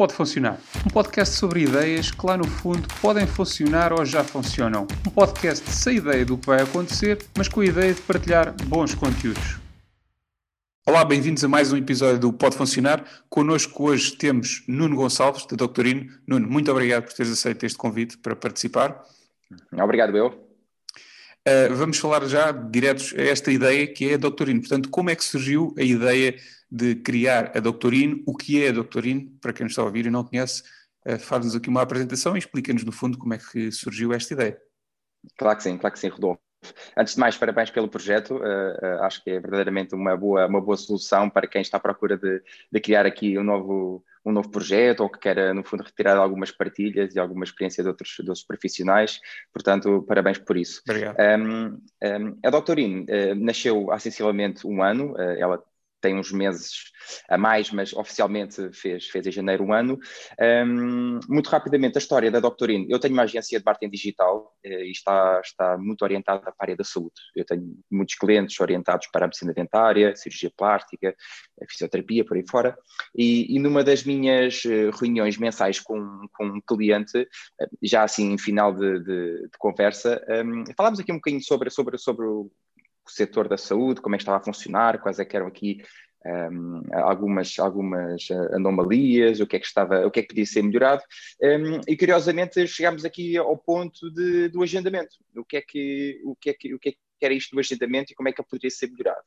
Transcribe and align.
Pode 0.00 0.14
Funcionar. 0.14 0.58
Um 0.86 0.88
podcast 0.88 1.36
sobre 1.36 1.60
ideias 1.60 2.10
que 2.10 2.26
lá 2.26 2.34
no 2.34 2.46
fundo 2.46 2.88
podem 3.02 3.26
funcionar 3.26 3.92
ou 3.92 4.02
já 4.02 4.24
funcionam. 4.24 4.86
Um 5.06 5.10
podcast 5.10 5.70
sem 5.70 5.98
ideia 5.98 6.24
do 6.24 6.38
que 6.38 6.46
vai 6.46 6.62
acontecer, 6.62 7.22
mas 7.36 7.48
com 7.48 7.60
a 7.60 7.66
ideia 7.66 7.92
de 7.92 8.00
partilhar 8.00 8.54
bons 8.64 8.94
conteúdos. 8.94 9.58
Olá, 10.86 11.04
bem-vindos 11.04 11.44
a 11.44 11.48
mais 11.48 11.70
um 11.70 11.76
episódio 11.76 12.18
do 12.18 12.32
Pode 12.32 12.56
Funcionar. 12.56 13.04
Connosco 13.28 13.90
hoje 13.90 14.16
temos 14.16 14.64
Nuno 14.66 14.96
Gonçalves, 14.96 15.44
da 15.44 15.54
Doutorino. 15.54 16.10
Nuno, 16.26 16.48
muito 16.48 16.70
obrigado 16.70 17.04
por 17.04 17.12
teres 17.12 17.32
aceito 17.32 17.66
este 17.66 17.76
convite 17.76 18.16
para 18.16 18.34
participar. 18.34 19.04
Obrigado, 19.70 20.16
eu. 20.16 20.49
Uh, 21.48 21.74
vamos 21.74 21.98
falar 21.98 22.26
já 22.26 22.52
diretos 22.52 23.14
a 23.16 23.22
esta 23.22 23.50
ideia 23.50 23.86
que 23.86 24.10
é 24.10 24.14
a 24.14 24.18
Doutorino. 24.18 24.60
Portanto, 24.60 24.90
como 24.90 25.10
é 25.10 25.16
que 25.16 25.24
surgiu 25.24 25.74
a 25.78 25.82
ideia 25.82 26.36
de 26.70 26.94
criar 26.96 27.56
a 27.56 27.60
Doutorino, 27.60 28.22
o 28.26 28.36
que 28.36 28.62
é 28.62 28.68
a 28.68 28.72
Doutorino, 28.72 29.30
para 29.40 29.52
quem 29.52 29.64
nos 29.64 29.72
está 29.72 29.82
a 29.82 29.86
ouvir 29.86 30.06
e 30.06 30.10
não 30.10 30.24
conhece, 30.24 30.62
uh, 31.06 31.18
faz-nos 31.18 31.56
aqui 31.56 31.68
uma 31.68 31.82
apresentação 31.82 32.36
e 32.36 32.38
explica-nos 32.38 32.84
no 32.84 32.92
fundo 32.92 33.16
como 33.16 33.34
é 33.34 33.38
que 33.38 33.72
surgiu 33.72 34.12
esta 34.12 34.34
ideia. 34.34 34.60
Claro 35.36 35.56
que 35.56 35.62
sim, 35.62 35.78
claro 35.78 35.94
que 35.94 36.00
sim, 36.00 36.08
Rodolfo. 36.08 36.40
Antes 36.96 37.14
de 37.14 37.20
mais, 37.20 37.36
parabéns 37.36 37.70
pelo 37.70 37.88
projeto. 37.88 38.36
Uh, 38.36 39.02
acho 39.02 39.22
que 39.24 39.30
é 39.30 39.40
verdadeiramente 39.40 39.94
uma 39.94 40.16
boa, 40.16 40.46
uma 40.46 40.60
boa 40.60 40.76
solução 40.76 41.30
para 41.30 41.46
quem 41.46 41.62
está 41.62 41.78
à 41.78 41.80
procura 41.80 42.16
de, 42.16 42.42
de, 42.70 42.80
criar 42.80 43.06
aqui 43.06 43.38
um 43.38 43.44
novo, 43.44 44.04
um 44.24 44.32
novo 44.32 44.50
projeto 44.50 45.00
ou 45.00 45.08
que 45.08 45.18
queira, 45.18 45.54
no 45.54 45.64
fundo, 45.64 45.82
retirar 45.82 46.16
algumas 46.16 46.50
partilhas 46.50 47.14
e 47.14 47.18
alguma 47.18 47.44
experiência 47.44 47.82
de 47.82 47.88
outros, 47.88 48.10
de 48.10 48.28
outros 48.28 48.44
profissionais. 48.44 49.18
Portanto, 49.52 50.04
parabéns 50.06 50.38
por 50.38 50.56
isso. 50.56 50.82
Obrigado. 50.88 51.16
Um, 51.18 51.80
um, 52.02 52.38
a 52.44 52.50
Doutorine 52.50 53.06
uh, 53.08 53.34
nasceu 53.34 53.90
há 53.90 53.98
sensivelmente 53.98 54.66
um 54.66 54.82
ano. 54.82 55.14
ela 55.18 55.62
tem 56.00 56.18
uns 56.18 56.32
meses 56.32 56.90
a 57.28 57.36
mais, 57.36 57.70
mas 57.70 57.92
oficialmente 57.92 58.72
fez, 58.72 59.06
fez 59.08 59.26
em 59.26 59.32
janeiro 59.32 59.64
um 59.64 59.72
ano. 59.72 59.98
Um, 60.66 61.20
muito 61.28 61.48
rapidamente, 61.48 61.98
a 61.98 62.00
história 62.00 62.30
da 62.30 62.40
Doctorine. 62.40 62.86
Eu 62.88 62.98
tenho 62.98 63.14
uma 63.14 63.22
agência 63.24 63.58
de 63.58 63.64
marketing 63.64 63.90
digital 63.90 64.54
eh, 64.64 64.86
e 64.86 64.90
está, 64.90 65.40
está 65.42 65.78
muito 65.78 66.02
orientada 66.02 66.40
para 66.40 66.54
a 66.58 66.64
área 66.64 66.76
da 66.76 66.84
saúde. 66.84 67.14
Eu 67.34 67.44
tenho 67.44 67.76
muitos 67.90 68.14
clientes 68.14 68.58
orientados 68.60 69.08
para 69.12 69.24
a 69.24 69.28
medicina 69.28 69.52
dentária, 69.52 70.14
cirurgia 70.16 70.52
plástica, 70.56 71.14
fisioterapia, 71.68 72.24
por 72.24 72.36
aí 72.36 72.44
fora. 72.48 72.76
E, 73.14 73.54
e 73.54 73.58
numa 73.58 73.82
das 73.82 74.04
minhas 74.04 74.62
eh, 74.64 74.90
reuniões 74.98 75.36
mensais 75.36 75.80
com, 75.80 76.26
com 76.32 76.46
um 76.46 76.60
cliente, 76.60 77.18
eh, 77.18 77.68
já 77.82 78.02
assim 78.02 78.32
em 78.32 78.38
final 78.38 78.72
de, 78.74 79.00
de, 79.00 79.42
de 79.42 79.58
conversa, 79.58 80.22
um, 80.44 80.64
falámos 80.76 81.00
aqui 81.00 81.12
um 81.12 81.16
bocadinho 81.16 81.42
sobre, 81.42 81.70
sobre, 81.70 81.98
sobre 81.98 82.26
o 82.26 82.50
o 82.69 82.69
setor 83.10 83.48
da 83.48 83.56
saúde, 83.56 84.00
como 84.00 84.14
é 84.14 84.18
que 84.18 84.22
estava 84.22 84.38
a 84.38 84.44
funcionar, 84.44 85.00
quais 85.00 85.18
é 85.18 85.28
eram 85.30 85.46
aqui 85.46 85.82
um, 86.24 86.82
algumas, 86.92 87.58
algumas 87.58 88.28
eh, 88.30 88.56
anomalias, 88.56 89.40
o 89.40 89.46
que 89.46 89.56
é 89.56 89.58
que 89.58 89.66
estava, 89.66 90.06
o 90.06 90.10
que 90.10 90.20
é 90.20 90.22
que 90.22 90.28
podia 90.28 90.46
ser 90.46 90.62
melhorado, 90.62 91.02
um, 91.42 91.80
e 91.88 91.96
curiosamente 91.96 92.66
chegámos 92.66 93.04
aqui 93.04 93.36
ao 93.36 93.56
ponto 93.56 94.10
de, 94.10 94.48
do 94.48 94.62
agendamento, 94.62 95.16
o 95.36 95.44
que 95.44 95.56
é 95.56 95.62
que, 95.62 96.20
o 96.24 96.36
que 96.36 96.50
é 96.50 96.54
que, 96.54 96.74
o 96.74 96.78
que 96.78 96.88
é 96.90 96.92
que 96.92 96.98
era 97.22 97.34
isto 97.34 97.54
do 97.54 97.60
agendamento 97.60 98.12
e 98.12 98.14
como 98.14 98.28
é 98.28 98.32
que 98.32 98.40
ele 98.40 98.48
poderia 98.48 98.70
ser 98.70 98.90
melhorado. 98.90 99.24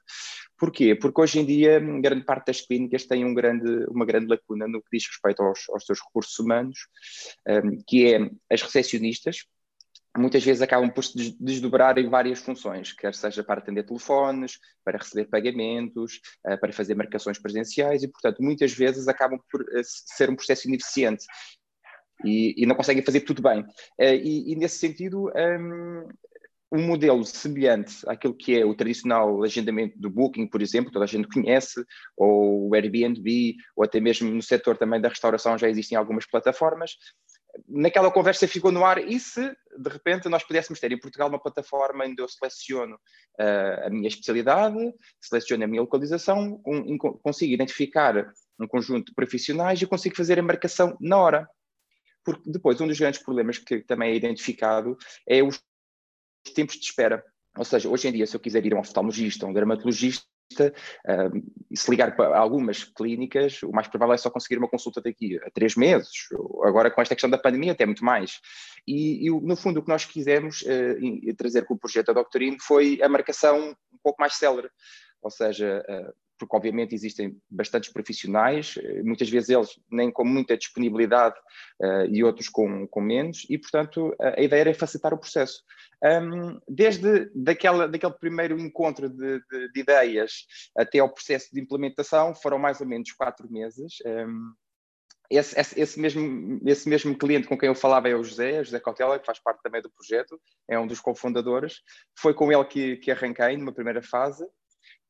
Porquê? 0.58 0.96
Porque 0.96 1.22
hoje 1.22 1.40
em 1.40 1.46
dia 1.46 1.80
grande 1.80 2.26
parte 2.26 2.48
das 2.48 2.62
clínicas 2.62 3.06
tem 3.06 3.24
um 3.24 3.34
grande, 3.34 3.86
uma 3.90 4.06
grande 4.06 4.28
lacuna 4.28 4.68
no 4.68 4.82
que 4.82 4.88
diz 4.92 5.08
respeito 5.08 5.44
aos, 5.44 5.70
aos 5.70 5.86
seus 5.86 6.00
recursos 6.00 6.38
humanos, 6.40 6.80
um, 7.48 7.78
que 7.88 8.14
é 8.14 8.30
as 8.52 8.62
recepcionistas, 8.62 9.46
muitas 10.18 10.44
vezes 10.44 10.62
acabam 10.62 10.90
por 10.90 11.04
se 11.04 11.36
desdobrar 11.40 11.98
em 11.98 12.10
várias 12.10 12.40
funções, 12.40 12.94
quer 12.94 13.14
seja 13.16 13.44
para 13.44 13.60
atender 13.60 13.84
telefones, 13.84 14.60
para 14.84 14.98
receber 14.98 15.26
pagamentos, 15.26 16.20
eh, 16.46 16.58
para 16.58 16.72
fazer 16.72 16.96
marcações 16.96 17.40
presenciais 17.40 18.04
e, 18.04 18.08
portanto, 18.08 18.42
muitas 18.42 18.72
vezes 18.74 19.08
acabam 19.08 19.40
por 19.52 19.62
eh, 19.62 19.82
ser 19.84 20.30
um 20.30 20.36
processo 20.36 20.68
ineficiente 20.68 21.26
e, 22.24 22.54
e 22.62 22.66
não 22.66 22.76
conseguem 22.76 23.04
fazer 23.04 23.22
tudo 23.22 23.42
bem. 23.42 23.66
Eh, 24.00 24.16
e, 24.18 24.54
e 24.54 24.56
nesse 24.56 24.78
sentido, 24.78 25.32
um, 25.36 26.08
um 26.74 26.88
modelo 26.88 27.24
semelhante 27.24 27.98
àquilo 28.08 28.36
que 28.36 28.60
é 28.60 28.66
o 28.66 28.74
tradicional 28.74 29.44
agendamento 29.44 29.98
do 30.00 30.10
Booking, 30.10 30.48
por 30.48 30.62
exemplo, 30.62 30.92
toda 30.92 31.06
a 31.06 31.08
gente 31.08 31.28
conhece, 31.28 31.84
ou 32.18 32.70
o 32.70 32.76
Airbnb, 32.76 33.56
ou 33.76 33.84
até 33.84 34.00
mesmo 34.00 34.30
no 34.30 34.42
setor 34.42 34.76
também 34.78 35.00
da 35.00 35.10
restauração 35.10 35.56
já 35.56 35.70
existem 35.70 35.96
algumas 35.96 36.26
plataformas, 36.26 36.98
naquela 37.68 38.12
conversa 38.12 38.48
ficou 38.48 38.72
no 38.72 38.86
ar, 38.86 38.98
e 38.98 39.20
se 39.20 39.56
de 39.78 39.90
repente 39.90 40.30
nós 40.30 40.44
pudéssemos 40.44 40.80
ter 40.80 40.92
em 40.92 41.00
Portugal 41.00 41.30
uma 41.30 41.40
plataforma 41.40 42.06
onde 42.06 42.22
eu 42.22 42.28
seleciono 42.28 42.96
uh, 42.96 43.86
a 43.86 43.90
minha 43.90 44.08
especialidade, 44.08 44.78
seleciono 45.22 45.64
a 45.64 45.68
minha 45.68 45.82
localização, 45.82 46.62
um, 46.66 46.94
um, 46.94 46.98
consigo 46.98 47.54
identificar 47.54 48.32
um 48.60 48.68
conjunto 48.68 49.08
de 49.08 49.16
profissionais 49.16 49.82
e 49.82 49.88
consigo 49.88 50.16
fazer 50.16 50.40
a 50.40 50.44
marcação 50.44 50.98
na 51.00 51.18
hora. 51.18 51.50
Porque 52.24 52.50
depois, 52.50 52.80
um 52.80 52.88
dos 52.88 53.00
grandes 53.00 53.22
problemas 53.22 53.58
que 53.58 53.82
também 53.82 54.12
é 54.12 54.16
identificado 54.16 54.98
é 55.28 55.44
os 55.44 55.62
tempos 56.56 56.76
de 56.76 56.86
espera. 56.86 57.24
Ou 57.58 57.66
seja, 57.66 57.90
hoje 57.90 58.08
em 58.08 58.12
dia, 58.14 58.26
se 58.26 58.36
eu 58.36 58.40
quiser 58.40 58.66
ir 58.66 58.74
a 58.74 58.78
um 58.78 58.80
oftalmologista, 58.80 59.46
a 59.46 59.50
um 59.50 59.54
dermatologista, 59.54 60.26
Uh, 60.54 61.76
se 61.76 61.90
ligar 61.90 62.16
para 62.16 62.38
algumas 62.38 62.84
clínicas, 62.84 63.64
o 63.64 63.72
mais 63.72 63.88
provável 63.88 64.14
é 64.14 64.18
só 64.18 64.30
conseguir 64.30 64.58
uma 64.58 64.70
consulta 64.70 65.02
daqui 65.02 65.40
a 65.44 65.50
três 65.50 65.76
meses. 65.76 66.28
Agora, 66.64 66.92
com 66.92 67.02
esta 67.02 67.16
questão 67.16 67.30
da 67.30 67.38
pandemia, 67.38 67.72
até 67.72 67.86
muito 67.86 68.06
mais. 68.06 68.40
E, 68.88 69.28
e 69.28 69.30
no 69.30 69.56
fundo, 69.56 69.80
o 69.80 69.84
que 69.84 69.90
nós 69.90 70.06
quisemos 70.06 70.62
uh, 70.62 71.36
trazer 71.36 71.66
com 71.66 71.74
o 71.74 71.80
projeto 71.80 72.08
da 72.08 72.14
Doctorino 72.14 72.58
foi 72.62 73.02
a 73.02 73.10
marcação 73.10 73.70
um 73.92 73.98
pouco 74.04 74.22
mais 74.22 74.36
célere. 74.36 74.70
Ou 75.22 75.32
seja, 75.32 75.84
uh, 75.90 76.14
porque 76.38 76.56
obviamente 76.56 76.96
existem 76.96 77.38
bastantes 77.50 77.92
profissionais, 77.92 78.76
eh, 78.78 79.04
muitas 79.04 79.30
vezes 79.30 79.50
eles 79.50 79.70
nem 79.90 80.12
com 80.12 80.26
muita 80.26 80.58
disponibilidade 80.58 81.36
uh, 81.82 82.06
e 82.10 82.24
outros 82.24 82.50
com, 82.50 82.88
com 82.88 83.02
menos, 83.02 83.46
e 83.50 83.58
portanto 83.58 84.16
a, 84.20 84.40
a 84.40 84.44
ideia 84.44 84.62
era 84.62 84.74
facilitar 84.74 85.14
o 85.14 85.18
processo. 85.18 85.64
Um, 86.04 86.60
desde 86.68 87.32
daquela, 87.34 87.88
daquele 87.88 88.14
primeiro 88.14 88.60
encontro 88.60 89.10
de, 89.10 89.40
de, 89.50 89.72
de, 89.72 89.80
ideias 89.80 90.46
até 90.78 91.00
ao 91.00 91.10
processo 91.10 91.50
de 91.54 91.62
implementação 91.62 92.36
foram 92.36 92.60
mais 92.60 92.82
ou 92.82 92.88
menos 92.88 93.12
quatro 93.12 93.50
meses. 93.52 93.96
Um, 94.06 94.54
esse, 95.30 95.60
esse, 95.60 95.80
esse, 95.80 96.00
mesmo, 96.00 96.60
esse 96.66 96.88
mesmo 96.88 97.18
cliente 97.18 97.48
com 97.48 97.58
quem 97.58 97.68
eu 97.68 97.76
falava 97.76 98.10
é 98.10 98.16
o 98.16 98.24
José, 98.24 98.64
José 98.64 98.80
Cautela, 98.80 99.18
que 99.18 99.26
faz 99.26 99.40
parte 99.40 99.62
também 99.64 99.82
do 99.82 99.90
projeto, 99.90 100.40
é 100.68 100.78
um 100.78 100.86
dos 100.86 101.00
cofundadores. 101.00 101.82
Foi 102.18 102.34
com 102.34 102.52
ele 102.52 102.66
que, 102.66 102.98
que 102.98 103.12
arranquei 103.12 103.58
numa 103.58 103.74
primeira 103.74 104.02
fase 104.02 104.46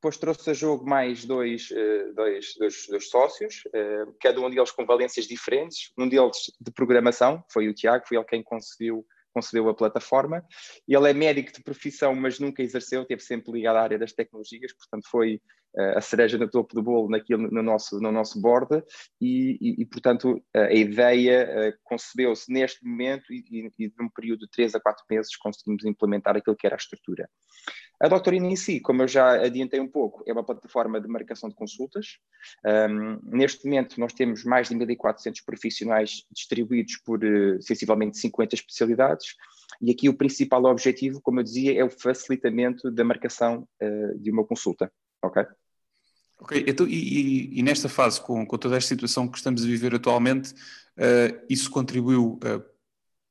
depois 0.04 0.18
trouxe 0.18 0.50
a 0.50 0.54
jogo 0.54 0.86
mais 0.86 1.24
dois, 1.24 1.70
eh, 1.72 2.12
dois, 2.14 2.56
dois, 2.60 2.88
dois 2.90 3.10
sócios, 3.10 3.64
eh, 3.74 4.04
cada 4.20 4.42
um 4.42 4.50
deles 4.50 4.70
com 4.70 4.86
valências 4.86 5.26
diferentes, 5.26 5.94
um 5.98 6.10
deles 6.10 6.52
de 6.60 6.74
programação, 6.74 7.42
foi 7.50 7.70
o 7.70 7.74
Tiago, 7.74 8.06
foi 8.06 8.18
ele 8.18 8.26
quem 8.26 8.44
concebeu, 8.44 9.06
concebeu 9.34 9.70
a 9.70 9.74
plataforma. 9.74 10.44
Ele 10.86 11.10
é 11.10 11.14
médico 11.14 11.54
de 11.54 11.64
profissão, 11.64 12.14
mas 12.14 12.38
nunca 12.38 12.62
exerceu, 12.62 13.06
teve 13.06 13.22
sempre 13.22 13.54
ligado 13.54 13.78
à 13.78 13.82
área 13.82 13.98
das 13.98 14.12
tecnologias, 14.12 14.74
portanto 14.74 15.08
foi 15.10 15.40
a 15.96 16.02
cereja 16.02 16.38
no 16.38 16.48
topo 16.48 16.76
do 16.76 16.84
bolo 16.84 17.10
naquilo, 17.10 17.50
no, 17.50 17.64
nosso, 17.64 18.00
no 18.00 18.12
nosso 18.12 18.40
board 18.40 18.84
e, 19.20 19.58
e, 19.60 19.82
e 19.82 19.86
portanto, 19.88 20.40
a 20.56 20.72
ideia 20.72 21.76
concebeu-se 21.84 22.52
neste 22.54 22.86
momento 22.86 23.34
e, 23.34 23.72
e, 23.80 23.92
num 24.00 24.08
período 24.10 24.42
de 24.42 24.52
3 24.52 24.76
a 24.76 24.80
4 24.80 25.04
meses 25.10 25.36
conseguimos 25.36 25.84
implementar 25.84 26.38
aquilo 26.38 26.56
que 26.56 26.68
era 26.68 26.76
a 26.76 26.78
estrutura. 26.78 27.28
A 28.00 28.08
Doutorina 28.08 28.48
em 28.48 28.56
si, 28.56 28.80
como 28.80 29.02
eu 29.02 29.08
já 29.08 29.44
adiantei 29.44 29.80
um 29.80 29.88
pouco, 29.88 30.24
é 30.28 30.34
uma 30.34 30.44
plataforma 30.44 31.00
de 31.00 31.08
marcação 31.08 31.48
de 31.48 31.56
consultas. 31.56 32.18
Um, 32.66 33.20
neste 33.24 33.66
momento 33.66 34.00
nós 34.00 34.14
temos 34.14 34.44
mais 34.44 34.68
de 34.68 34.76
1.400 34.76 35.44
profissionais 35.46 36.26
distribuídos 36.32 36.98
por 36.98 37.24
uh, 37.24 37.62
sensivelmente 37.62 38.18
50 38.18 38.56
especialidades 38.56 39.36
e 39.82 39.92
aqui 39.92 40.10
o 40.10 40.14
principal 40.14 40.64
objetivo, 40.66 41.22
como 41.22 41.40
eu 41.40 41.44
dizia, 41.44 41.80
é 41.80 41.84
o 41.84 41.90
facilitamento 41.90 42.92
da 42.92 43.04
marcação 43.04 43.68
uh, 43.82 44.20
de 44.20 44.32
uma 44.32 44.46
consulta, 44.46 44.92
ok? 45.22 45.46
Ok, 46.40 46.66
então, 46.68 46.86
e, 46.88 47.58
e, 47.58 47.64
nesta 47.64 47.88
fase, 47.88 48.20
com, 48.20 48.46
com, 48.46 48.58
toda 48.58 48.76
esta 48.76 48.90
situação 48.90 49.30
que 49.30 49.38
estamos 49.38 49.64
a 49.64 49.68
viver 49.68 49.96
atualmente, 49.96 50.52
uh, 50.52 51.46
isso 51.50 51.72
contribuiu 51.72 52.38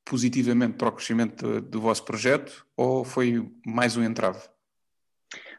positivamente 0.04 0.74
para 0.74 0.88
o 0.88 0.92
crescimento 0.92 1.46
do, 1.46 1.60
do, 1.60 1.80
vosso 1.80 2.04
projeto 2.04 2.66
ou 2.76 3.04
foi 3.04 3.50
mais 3.66 3.96
um 3.96 4.02
entrave? 4.02 4.40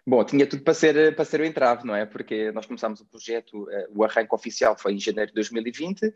Bom, 0.06 0.22
tinha 0.26 0.46
tudo 0.46 0.64
para 0.64 0.74
ser, 0.74 1.16
para 1.16 1.24
ser 1.24 1.40
o 1.40 1.46
entrave, 1.46 1.86
não 1.86 1.96
é? 1.96 2.06
Porque 2.06 2.52
nós 2.52 2.66
começámos 2.66 3.00
o 3.00 3.06
projeto, 3.06 3.64
uh, 3.64 3.88
o 3.96 4.04
arranque 4.04 4.36
oficial 4.36 4.78
foi 4.78 4.94
em 4.94 5.00
janeiro 5.00 5.30
de 5.32 5.36
2020, 5.36 6.14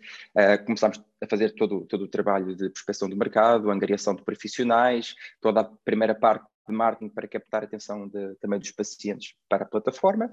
começámos 0.65 1.01
a 1.21 1.27
fazer 1.27 1.51
todo, 1.51 1.85
todo 1.85 2.03
o 2.03 2.07
trabalho 2.07 2.53
de 2.53 2.69
prospecção 2.69 3.07
do 3.07 3.15
mercado, 3.15 3.71
angariação 3.71 4.13
de 4.13 4.23
profissionais, 4.23 5.15
toda 5.39 5.61
a 5.61 5.63
primeira 5.63 6.13
parte 6.13 6.45
de 6.67 6.75
marketing 6.75 7.09
para 7.09 7.29
captar 7.29 7.63
a 7.63 7.65
atenção 7.65 8.09
de, 8.09 8.35
também 8.35 8.59
dos 8.59 8.71
pacientes 8.71 9.35
para 9.47 9.63
a 9.63 9.67
plataforma 9.67 10.29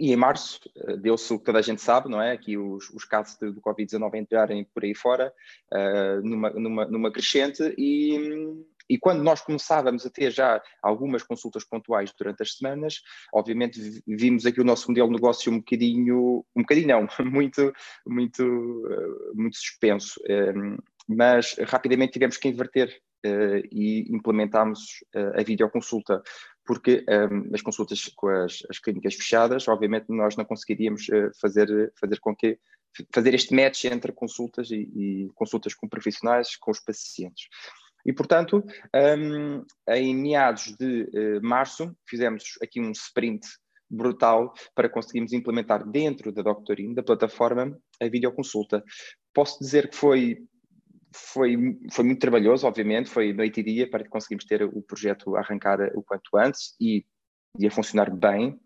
e 0.00 0.12
em 0.12 0.16
março 0.16 0.60
eh, 0.76 0.96
deu-se 0.96 1.32
o 1.32 1.38
que 1.38 1.44
toda 1.44 1.60
a 1.60 1.62
gente 1.62 1.80
sabe, 1.80 2.10
não 2.10 2.20
é? 2.20 2.32
Aqui 2.32 2.58
os, 2.58 2.90
os 2.90 3.04
casos 3.04 3.36
do 3.38 3.60
Covid-19 3.60 4.16
entrarem 4.16 4.64
por 4.64 4.84
aí 4.84 4.94
fora, 4.94 5.32
numa, 6.22 6.50
numa, 6.50 6.84
numa 6.86 7.12
crescente, 7.12 7.62
e, 7.78 8.64
e 8.88 8.98
quando 8.98 9.22
nós 9.22 9.40
começávamos 9.40 10.06
a 10.06 10.10
ter 10.10 10.30
já 10.30 10.62
algumas 10.82 11.22
consultas 11.22 11.64
pontuais 11.64 12.12
durante 12.18 12.42
as 12.42 12.56
semanas, 12.56 13.00
obviamente 13.32 14.02
vimos 14.06 14.46
aqui 14.46 14.60
o 14.60 14.64
nosso 14.64 14.88
modelo 14.88 15.08
de 15.08 15.14
negócio 15.14 15.52
um 15.52 15.58
bocadinho, 15.58 16.44
um 16.54 16.62
bocadinho 16.62 16.88
não, 16.88 17.08
muito, 17.24 17.72
muito, 18.06 18.42
uh, 18.44 19.32
muito 19.34 19.56
suspenso. 19.56 20.20
Um, 20.28 20.76
mas 21.08 21.56
rapidamente 21.66 22.12
tivemos 22.12 22.36
que 22.36 22.48
inverter 22.48 23.00
uh, 23.24 23.66
e 23.70 24.06
implementámos 24.10 25.04
uh, 25.14 25.40
a 25.40 25.42
videoconsulta, 25.42 26.22
porque 26.64 27.04
um, 27.08 27.54
as 27.54 27.62
consultas 27.62 28.10
com 28.16 28.28
as, 28.28 28.62
as, 28.68 28.78
clínicas 28.80 29.14
fechadas, 29.14 29.68
obviamente 29.68 30.06
nós 30.08 30.36
não 30.36 30.44
conseguiríamos 30.44 31.06
fazer, 31.40 31.92
fazer 31.96 32.18
com 32.18 32.34
que 32.34 32.58
fazer 33.12 33.34
este 33.34 33.54
match 33.54 33.84
entre 33.84 34.12
consultas 34.12 34.70
e, 34.70 34.88
e 34.94 35.30
consultas 35.34 35.74
com 35.74 35.88
profissionais 35.88 36.56
com 36.56 36.70
os 36.70 36.80
pacientes. 36.80 37.48
E, 38.06 38.12
portanto, 38.12 38.64
um, 39.18 39.64
em 39.88 40.14
meados 40.14 40.74
de 40.78 41.02
uh, 41.02 41.46
março, 41.46 41.94
fizemos 42.08 42.44
aqui 42.62 42.80
um 42.80 42.92
sprint 42.92 43.46
brutal 43.90 44.52
para 44.74 44.88
conseguirmos 44.88 45.32
implementar 45.32 45.84
dentro 45.88 46.32
da 46.32 46.42
Doctorin, 46.42 46.94
da 46.94 47.02
plataforma, 47.02 47.76
a 48.00 48.08
videoconsulta. 48.08 48.82
Posso 49.34 49.58
dizer 49.58 49.90
que 49.90 49.96
foi, 49.96 50.38
foi, 51.12 51.56
foi 51.92 52.04
muito 52.04 52.20
trabalhoso, 52.20 52.66
obviamente, 52.66 53.10
foi 53.10 53.32
noite 53.32 53.60
e 53.60 53.64
dia 53.64 53.90
para 53.90 54.08
conseguirmos 54.08 54.44
ter 54.44 54.62
o 54.62 54.82
projeto 54.82 55.36
a 55.36 55.40
arrancar 55.40 55.80
o 55.94 56.02
quanto 56.02 56.36
antes 56.36 56.76
e, 56.80 57.04
e 57.58 57.66
a 57.66 57.70
funcionar 57.70 58.10
bem. 58.10 58.58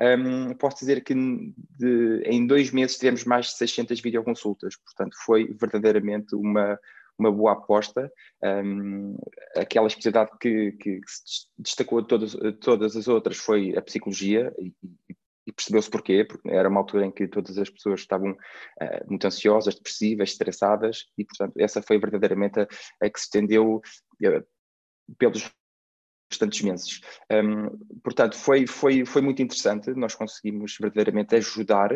Um, 0.00 0.54
posso 0.54 0.78
dizer 0.78 1.02
que 1.02 1.14
de, 1.14 2.22
em 2.26 2.46
dois 2.46 2.70
meses 2.70 2.96
tivemos 2.96 3.24
mais 3.24 3.46
de 3.46 3.56
600 3.56 4.00
videoconsultas, 4.00 4.76
portanto, 4.76 5.16
foi 5.24 5.52
verdadeiramente 5.54 6.34
uma 6.34 6.78
uma 7.18 7.30
boa 7.30 7.52
aposta. 7.52 8.10
Um, 8.42 9.16
aquela 9.56 9.86
especialidade 9.86 10.30
que, 10.40 10.72
que, 10.72 11.00
que, 11.00 11.10
se 11.10 11.46
destacou 11.58 12.02
de 12.02 12.08
todas, 12.08 12.36
todas 12.60 12.96
as 12.96 13.08
outras 13.08 13.36
foi 13.36 13.76
a 13.76 13.82
psicologia 13.82 14.52
e, 14.58 14.72
e 15.46 15.52
percebeu-se 15.52 15.90
porquê, 15.90 16.24
porque 16.24 16.48
era 16.48 16.68
uma 16.68 16.80
altura 16.80 17.06
em 17.06 17.10
que 17.10 17.28
todas 17.28 17.58
as 17.58 17.68
pessoas 17.68 18.00
estavam 18.00 18.32
uh, 18.32 19.08
muito 19.08 19.26
ansiosas, 19.26 19.74
depressivas, 19.74 20.30
estressadas 20.30 21.06
e, 21.18 21.24
portanto, 21.24 21.54
essa 21.58 21.82
foi 21.82 21.98
verdadeiramente 21.98 22.60
a, 22.60 22.66
a 23.02 23.10
que 23.10 23.18
se 23.18 23.26
estendeu 23.26 23.76
uh, 23.76 24.46
pelos 25.18 25.50
restantes 26.30 26.62
meses. 26.62 27.00
Um, 27.30 27.68
portanto, 28.02 28.36
foi, 28.36 28.66
foi, 28.66 29.04
foi 29.04 29.22
muito 29.22 29.42
interessante, 29.42 29.90
nós 29.92 30.14
conseguimos 30.14 30.76
verdadeiramente 30.80 31.36
ajudar. 31.36 31.92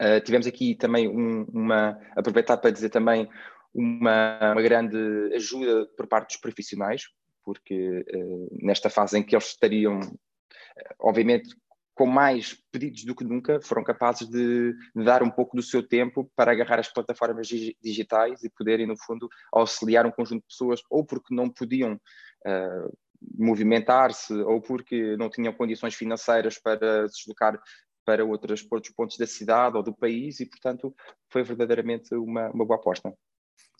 Uh, 0.00 0.20
tivemos 0.24 0.46
aqui 0.46 0.74
também 0.74 1.08
um, 1.08 1.44
uma, 1.44 1.98
aproveitar 2.16 2.56
para 2.56 2.70
dizer 2.70 2.90
também 2.90 3.28
uma, 3.74 4.52
uma 4.52 4.62
grande 4.62 4.96
ajuda 5.34 5.86
por 5.96 6.06
parte 6.06 6.28
dos 6.28 6.36
profissionais, 6.36 7.04
porque 7.44 8.04
uh, 8.14 8.48
nesta 8.60 8.90
fase 8.90 9.18
em 9.18 9.22
que 9.22 9.34
eles 9.34 9.48
estariam, 9.48 10.00
eh, 10.00 10.94
obviamente, 11.00 11.48
com 11.94 12.06
mais 12.06 12.56
pedidos 12.70 13.04
do 13.04 13.14
que 13.14 13.24
nunca, 13.24 13.60
foram 13.60 13.84
capazes 13.84 14.28
de, 14.28 14.72
de, 14.72 15.04
dar 15.04 15.22
um 15.22 15.30
pouco 15.30 15.56
do 15.56 15.62
seu 15.62 15.86
tempo 15.86 16.30
para 16.34 16.52
agarrar 16.52 16.78
as 16.78 16.92
plataformas 16.92 17.46
digitais 17.46 18.42
e 18.42 18.50
poderem, 18.50 18.86
no 18.86 18.96
fundo, 18.96 19.28
auxiliar 19.52 20.06
um 20.06 20.10
conjunto 20.10 20.40
de 20.40 20.48
pessoas, 20.48 20.80
ou 20.88 21.04
porque 21.04 21.34
não 21.34 21.50
podiam 21.50 21.94
uh, 21.94 22.98
movimentar-se, 23.36 24.32
ou 24.32 24.60
porque 24.60 25.16
não 25.16 25.28
tinham 25.28 25.52
condições 25.52 25.94
financeiras 25.94 26.58
para 26.58 27.08
se 27.08 27.18
deslocar 27.18 27.60
para 28.04 28.24
outros, 28.24 28.66
outros 28.70 28.92
pontos 28.94 29.16
da 29.16 29.26
cidade 29.26 29.76
ou 29.76 29.82
do 29.82 29.94
país, 29.94 30.40
e, 30.40 30.46
portanto, 30.46 30.94
foi 31.30 31.42
verdadeiramente 31.42 32.14
uma, 32.14 32.50
uma 32.50 32.64
boa 32.64 32.78
aposta. 32.78 33.12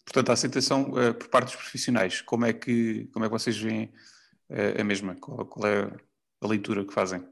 Portanto, 0.04 0.31
a 0.31 0.32
aceitação 0.32 0.90
uh, 0.90 1.14
por 1.14 1.28
parte 1.28 1.46
dos 1.46 1.56
profissionais, 1.56 2.20
como 2.20 2.44
é 2.44 2.52
que, 2.52 3.08
como 3.12 3.25
é 3.25 3.28
que 3.28 3.32
vocês 3.32 3.56
veem 3.56 3.93
uh, 4.50 4.81
a 4.81 4.84
mesma? 4.84 5.16
Qual, 5.16 5.46
qual, 5.46 5.66
é 5.66 5.90
a 6.40 6.46
leitura 6.46 6.84
que 6.84 6.93
fazem? 6.93 7.25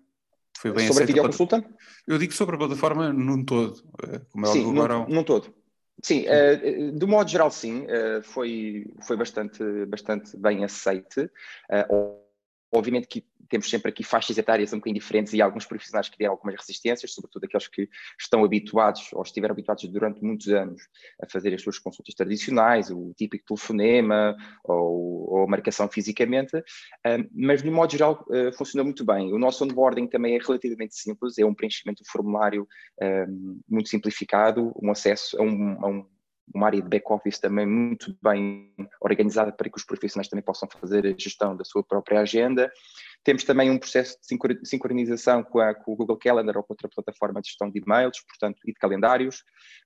Foi 0.58 0.72
bem 0.72 0.86
sobre 0.88 1.04
a 1.04 1.06
videoconsulta? 1.06 1.64
Eu 2.06 2.18
digo 2.18 2.32
sobre 2.32 2.54
a 2.54 2.58
plataforma 2.58 3.12
num 3.12 3.44
todo. 3.44 3.76
Uh, 4.04 4.20
como 4.30 4.46
é 4.46 4.52
sim, 4.52 4.70
agora... 4.70 4.98
num, 4.98 5.08
num 5.08 5.24
todo. 5.24 5.54
Sim, 6.02 6.24
uh, 6.26 6.98
de 6.98 7.06
modo 7.06 7.28
geral, 7.28 7.50
sim, 7.50 7.86
foi, 8.22 8.86
foi 9.02 9.16
bastante, 9.16 9.62
bastante 9.86 10.36
bem 10.36 10.64
aceite. 10.64 11.30
Obviamente 12.72 13.08
que 13.08 13.24
temos 13.50 13.68
sempre 13.68 13.90
aqui 13.90 14.04
faixas 14.04 14.38
etárias 14.38 14.72
um 14.72 14.76
bocadinho 14.76 15.00
diferentes 15.00 15.32
e 15.34 15.42
alguns 15.42 15.66
profissionais 15.66 16.08
que 16.08 16.16
criam 16.16 16.30
algumas 16.30 16.54
resistências, 16.54 17.12
sobretudo 17.12 17.44
aqueles 17.44 17.66
que 17.66 17.88
estão 18.18 18.44
habituados 18.44 19.12
ou 19.12 19.22
estiveram 19.22 19.52
habituados 19.52 19.84
durante 19.88 20.22
muitos 20.22 20.48
anos 20.48 20.80
a 21.20 21.28
fazer 21.28 21.52
as 21.52 21.60
suas 21.60 21.78
consultas 21.78 22.14
tradicionais, 22.14 22.90
o 22.90 23.12
típico 23.16 23.44
telefonema 23.44 24.36
ou, 24.62 25.40
ou 25.40 25.48
marcação 25.48 25.88
fisicamente, 25.88 26.62
mas 27.34 27.62
de 27.62 27.70
modo 27.70 27.90
geral 27.90 28.24
uh, 28.28 28.52
funciona 28.56 28.84
muito 28.84 29.04
bem. 29.04 29.32
O 29.32 29.38
nosso 29.38 29.64
onboarding 29.64 30.06
também 30.06 30.36
é 30.36 30.38
relativamente 30.38 30.94
simples, 30.94 31.36
é 31.36 31.44
um 31.44 31.54
preenchimento 31.54 32.04
de 32.04 32.10
formulário 32.10 32.68
um, 33.02 33.60
muito 33.68 33.88
simplificado, 33.88 34.72
um 34.80 34.92
acesso 34.92 35.36
a 35.40 35.42
um, 35.42 35.84
a 35.84 35.88
um 35.88 36.06
uma 36.54 36.66
área 36.66 36.82
de 36.82 36.88
back-office 36.88 37.38
também 37.38 37.66
muito 37.66 38.16
bem 38.22 38.72
organizada 39.00 39.52
para 39.52 39.70
que 39.70 39.76
os 39.76 39.84
profissionais 39.84 40.28
também 40.28 40.44
possam 40.44 40.68
fazer 40.68 41.06
a 41.06 41.14
gestão 41.16 41.56
da 41.56 41.64
sua 41.64 41.82
própria 41.82 42.20
agenda. 42.20 42.70
Temos 43.22 43.44
também 43.44 43.70
um 43.70 43.78
processo 43.78 44.18
de 44.20 44.38
sincronização 44.64 45.42
com, 45.44 45.60
a, 45.60 45.74
com 45.74 45.92
o 45.92 45.96
Google 45.96 46.16
Calendar 46.16 46.56
ou 46.56 46.62
com 46.62 46.72
outra 46.72 46.88
plataforma 46.88 47.40
de 47.40 47.48
gestão 47.48 47.70
de 47.70 47.78
e-mails, 47.78 48.20
portanto, 48.26 48.58
e 48.64 48.72
de 48.72 48.78
calendários. 48.78 49.42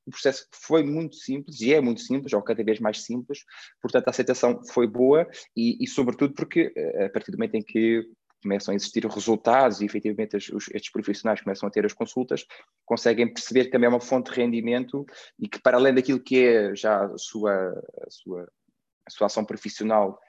O 0.06 0.10
processo 0.10 0.46
foi 0.52 0.82
muito 0.84 1.16
simples 1.16 1.60
e 1.60 1.74
é 1.74 1.80
muito 1.80 2.00
simples, 2.00 2.32
ou 2.32 2.42
cada 2.42 2.62
vez 2.62 2.78
mais 2.78 3.02
simples, 3.04 3.40
portanto, 3.82 4.06
a 4.06 4.10
aceitação 4.10 4.60
foi 4.72 4.86
boa 4.86 5.26
e, 5.56 5.82
e 5.82 5.88
sobretudo, 5.88 6.34
porque 6.34 6.72
eh, 6.76 7.06
a 7.06 7.10
partir 7.10 7.32
do 7.32 7.38
momento 7.38 7.56
em 7.56 7.62
que 7.62 8.06
começam 8.44 8.72
a 8.72 8.74
existir 8.76 9.04
resultados 9.06 9.80
e 9.80 9.86
efetivamente 9.86 10.36
os, 10.36 10.68
estes 10.68 10.92
profissionais 10.92 11.40
começam 11.40 11.66
a 11.66 11.72
ter 11.72 11.84
as 11.84 11.94
consultas, 11.94 12.46
conseguem 12.84 13.32
perceber 13.32 13.64
que 13.64 13.70
também 13.70 13.86
é 13.86 13.88
uma 13.88 14.00
fonte 14.00 14.30
de 14.30 14.38
rendimento 14.38 15.04
e 15.38 15.48
que 15.48 15.58
para 15.60 15.78
além 15.78 15.94
daquilo 15.94 16.20
que 16.20 16.44
é 16.44 16.76
já 16.76 17.06
a 17.06 17.18
sua, 17.18 17.70
a 18.06 18.10
sua, 18.10 18.48
a 19.06 19.10
sua 19.10 19.26
ação 19.26 19.44
profissional 19.44 20.20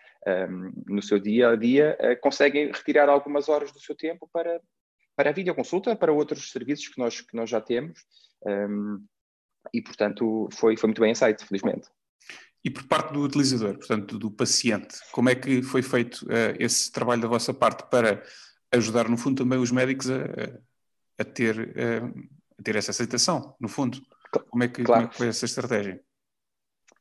um, 0.50 0.72
no 0.88 1.02
seu 1.02 1.20
dia 1.20 1.50
a 1.50 1.56
dia, 1.56 1.98
uh, 2.00 2.20
conseguem 2.22 2.72
retirar 2.72 3.10
algumas 3.10 3.50
horas 3.50 3.72
do 3.72 3.80
seu 3.80 3.96
tempo 3.96 4.28
para, 4.34 4.60
para 5.16 5.30
a 5.30 5.34
videoconsulta, 5.34 5.96
para 5.96 6.14
outros 6.14 6.52
serviços 6.52 6.88
que 6.88 7.00
nós, 7.00 7.22
que 7.22 7.36
nós 7.36 7.50
já 7.50 7.62
temos 7.62 8.00
um, 8.48 9.06
e 9.74 9.82
portanto 9.82 10.48
foi, 10.54 10.78
foi 10.78 10.88
muito 10.88 11.02
bem 11.02 11.12
aceito, 11.12 11.46
felizmente. 11.46 11.88
E 12.66 12.70
por 12.72 12.84
parte 12.86 13.14
do 13.14 13.22
utilizador, 13.22 13.78
portanto, 13.78 14.18
do 14.18 14.32
paciente, 14.32 14.98
como 15.12 15.30
é 15.30 15.36
que 15.36 15.62
foi 15.62 15.84
feito 15.84 16.24
uh, 16.24 16.58
esse 16.60 16.92
trabalho 16.92 17.22
da 17.22 17.28
vossa 17.28 17.54
parte 17.54 17.88
para 17.92 18.24
ajudar, 18.72 19.08
no 19.08 19.18
fundo, 19.18 19.44
também 19.44 19.60
os 19.60 19.70
médicos 19.70 20.10
a, 20.10 20.16
a 21.20 21.24
ter, 21.24 21.60
uh, 21.60 22.28
a 22.58 22.64
ter 22.64 22.76
essa 22.76 22.90
aceitação, 22.90 23.56
no 23.60 23.70
fundo? 23.70 24.02
Como 24.50 24.64
é 24.64 24.68
que, 24.68 24.84
claro. 24.84 25.02
como 25.02 25.08
é 25.08 25.12
que 25.12 25.16
foi 25.16 25.28
essa 25.28 25.46
estratégia? 25.46 26.02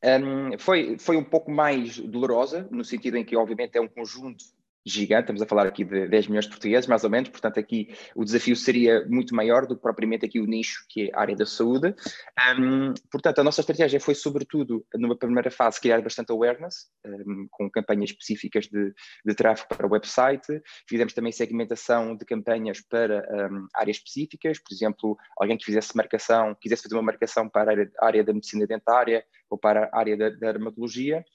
Um, 0.03 0.55
foi, 0.59 0.99
foi 0.99 1.17
um 1.17 1.23
pouco 1.23 1.49
mais 1.49 1.97
dolorosa, 1.97 2.67
no 2.69 2.85
sentido 2.85 3.17
em 3.17 3.25
que, 3.25 3.35
obviamente, 3.35 3.75
é 3.75 3.81
um 3.81 3.87
conjunto 3.87 4.45
gigante, 4.85 5.23
estamos 5.23 5.41
a 5.41 5.47
falar 5.47 5.65
aqui 5.65 5.83
de 5.83 6.07
10 6.07 6.27
milhões 6.27 6.45
de 6.45 6.51
portugueses, 6.51 6.87
mais 6.87 7.03
ou 7.03 7.09
menos, 7.09 7.29
portanto 7.29 7.59
aqui 7.59 7.89
o 8.15 8.23
desafio 8.23 8.55
seria 8.55 9.03
muito 9.07 9.33
maior 9.33 9.65
do 9.65 9.75
que 9.75 9.81
propriamente 9.81 10.25
aqui 10.25 10.39
o 10.39 10.45
nicho, 10.45 10.85
que 10.87 11.09
é 11.09 11.11
a 11.15 11.21
área 11.21 11.35
da 11.35 11.45
saúde. 11.45 11.95
Um, 12.59 12.93
portanto, 13.09 13.39
a 13.39 13.43
nossa 13.43 13.61
estratégia 13.61 13.99
foi 13.99 14.13
sobretudo, 14.13 14.85
numa 14.93 15.17
primeira 15.17 15.49
fase, 15.49 15.81
criar 15.81 16.01
bastante 16.01 16.31
awareness, 16.31 16.87
um, 17.03 17.47
com 17.49 17.69
campanhas 17.69 18.11
específicas 18.11 18.67
de, 18.67 18.93
de 19.25 19.33
tráfego 19.33 19.69
para 19.69 19.87
o 19.87 19.91
website, 19.91 20.61
fizemos 20.87 21.13
também 21.13 21.31
segmentação 21.31 22.15
de 22.15 22.23
campanhas 22.23 22.79
para 22.81 23.25
um, 23.51 23.67
áreas 23.73 23.97
específicas, 23.97 24.59
por 24.59 24.71
exemplo, 24.71 25.17
alguém 25.39 25.57
que 25.57 25.65
fizesse 25.65 25.97
marcação, 25.97 26.55
quisesse 26.61 26.83
fazer 26.83 26.95
uma 26.95 27.01
marcação 27.01 27.49
para 27.49 27.71
a 27.71 27.73
área, 27.73 27.91
área 27.99 28.23
da 28.23 28.33
medicina 28.33 28.67
dentária 28.67 29.25
ou 29.49 29.57
para 29.57 29.89
a 29.91 29.99
área 29.99 30.15
da, 30.15 30.29
da 30.29 30.51
dermatologia, 30.51 31.25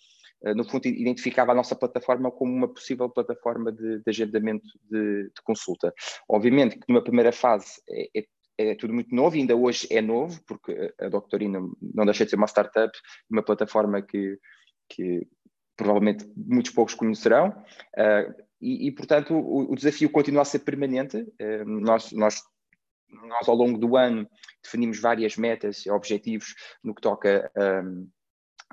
no 0.42 0.64
fundo, 0.68 0.86
identificava 0.86 1.52
a 1.52 1.54
nossa 1.54 1.76
plataforma 1.76 2.30
como 2.30 2.52
uma 2.52 2.68
possível 2.68 3.08
plataforma 3.08 3.70
de, 3.70 3.98
de 3.98 4.04
agendamento 4.06 4.66
de, 4.90 5.24
de, 5.24 5.42
consulta. 5.44 5.92
Obviamente 6.28 6.78
que 6.78 6.84
numa 6.88 7.02
primeira 7.02 7.32
fase 7.32 7.80
é, 7.88 8.20
é, 8.20 8.24
é, 8.58 8.74
tudo 8.74 8.94
muito 8.94 9.14
novo, 9.14 9.36
ainda 9.36 9.54
hoje 9.54 9.86
é 9.90 10.00
novo, 10.00 10.40
porque 10.46 10.94
a 11.00 11.08
Doctorina 11.08 11.60
não 11.80 12.04
deixa 12.04 12.24
de 12.24 12.30
ser 12.30 12.36
uma 12.36 12.46
startup, 12.46 12.96
uma 13.30 13.42
plataforma 13.42 14.00
que, 14.02 14.38
que 14.88 15.26
provavelmente 15.76 16.30
muitos 16.36 16.72
poucos 16.72 16.94
conhecerão, 16.94 17.48
uh, 17.48 18.34
e, 18.60 18.88
e, 18.88 18.92
portanto 18.92 19.34
o, 19.34 19.72
o, 19.72 19.74
desafio 19.74 20.10
continua 20.10 20.42
a 20.42 20.44
ser 20.44 20.60
permanente. 20.60 21.16
Uh, 21.18 21.64
nós, 21.64 22.12
nós 22.12 22.42
nós, 23.12 23.48
ao 23.48 23.54
longo 23.54 23.78
do 23.78 23.96
ano, 23.96 24.28
definimos 24.62 25.00
várias 25.00 25.36
metas 25.36 25.84
e 25.84 25.90
objetivos 25.90 26.54
no 26.82 26.94
que 26.94 27.02
toca 27.02 27.50
um, 27.56 28.08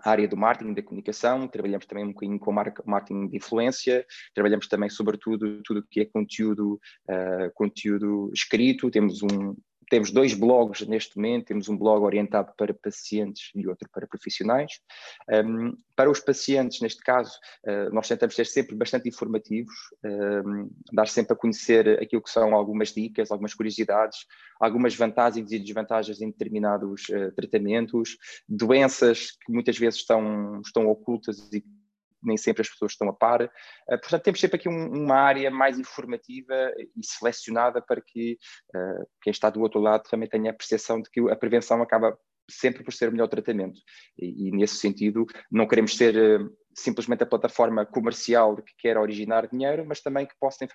área 0.03 0.27
do 0.27 0.37
marketing, 0.37 0.73
da 0.73 0.81
comunicação, 0.81 1.47
trabalhamos 1.47 1.85
também 1.85 2.05
um 2.05 2.11
bocadinho 2.11 2.39
com 2.39 2.51
marketing 2.51 3.27
de 3.27 3.37
influência, 3.37 4.05
trabalhamos 4.33 4.67
também 4.67 4.89
sobretudo 4.89 5.61
tudo 5.63 5.79
o 5.79 5.83
que 5.83 6.01
é 6.01 6.05
conteúdo, 6.05 6.79
uh, 7.09 7.51
conteúdo 7.53 8.29
escrito, 8.33 8.91
temos 8.91 9.21
um, 9.23 9.55
temos 9.89 10.11
dois 10.11 10.33
blogs 10.33 10.85
neste 10.87 11.15
momento, 11.15 11.47
temos 11.47 11.69
um 11.69 11.77
blog 11.77 12.03
orientado 12.03 12.51
para 12.57 12.73
pacientes 12.73 13.51
e 13.55 13.67
outro 13.67 13.89
para 13.91 14.07
profissionais. 14.07 14.79
Um, 15.29 15.75
para 15.95 16.09
os 16.09 16.19
pacientes, 16.19 16.81
neste 16.81 17.01
caso, 17.01 17.37
uh, 17.65 17.93
nós 17.93 18.07
tentamos 18.07 18.35
ser 18.35 18.45
sempre 18.45 18.75
bastante 18.75 19.07
informativos, 19.07 19.73
um, 20.03 20.69
dar 20.93 21.07
sempre 21.07 21.33
a 21.33 21.35
conhecer 21.35 22.01
aquilo 22.01 22.21
que 22.21 22.29
são 22.29 22.53
algumas 22.53 22.93
dicas, 22.93 23.31
algumas 23.31 23.53
curiosidades, 23.53 24.19
algumas 24.59 24.95
vantagens 24.95 25.51
e 25.51 25.59
desvantagens 25.59 26.21
em 26.21 26.29
determinados 26.29 27.07
uh, 27.09 27.31
tratamentos, 27.35 28.17
doenças 28.47 29.31
que 29.31 29.51
muitas 29.51 29.77
vezes 29.77 29.99
estão, 29.99 30.61
estão 30.61 30.87
ocultas 30.87 31.49
e 31.53 31.63
nem 32.21 32.37
sempre 32.37 32.61
as 32.61 32.69
pessoas 32.69 32.93
estão 32.93 33.09
a 33.09 33.13
par. 33.13 33.43
Uh, 33.43 33.49
portanto, 33.99 34.23
temos 34.23 34.39
sempre 34.39 34.57
aqui 34.57 34.69
um, 34.69 35.03
uma 35.03 35.15
área 35.15 35.49
mais 35.49 35.79
informativa 35.79 36.73
e 36.77 37.05
selecionada 37.05 37.81
para 37.81 38.01
que 38.01 38.37
uh, 38.75 39.07
quem 39.21 39.31
está 39.31 39.49
do 39.49 39.61
outro 39.61 39.79
lado 39.79 40.03
também 40.09 40.29
tenha 40.29 40.51
a 40.51 40.55
percepção 40.55 41.01
de 41.01 41.09
que 41.09 41.19
a 41.29 41.35
prevenção 41.35 41.81
acaba 41.81 42.17
sempre 42.49 42.83
por 42.83 42.93
ser 42.93 43.09
o 43.09 43.11
melhor 43.11 43.27
tratamento. 43.27 43.79
E, 44.17 44.47
e 44.47 44.51
nesse 44.51 44.75
sentido, 44.75 45.25
não 45.51 45.67
queremos 45.67 45.95
ser 45.95 46.15
uh, 46.15 46.49
simplesmente 46.73 47.23
a 47.23 47.27
plataforma 47.27 47.85
comercial 47.85 48.55
que 48.57 48.73
quer 48.77 48.97
originar 48.97 49.47
dinheiro, 49.47 49.85
mas 49.85 50.01
também 50.01 50.25
que 50.25 50.35
possa 50.39 50.65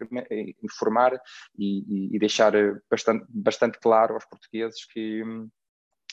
informar 0.62 1.20
e, 1.56 2.10
e, 2.12 2.16
e 2.16 2.18
deixar 2.18 2.52
bastante, 2.90 3.24
bastante 3.28 3.78
claro 3.78 4.14
aos 4.14 4.24
portugueses 4.26 4.84
que 4.86 5.22
hum, 5.22 5.48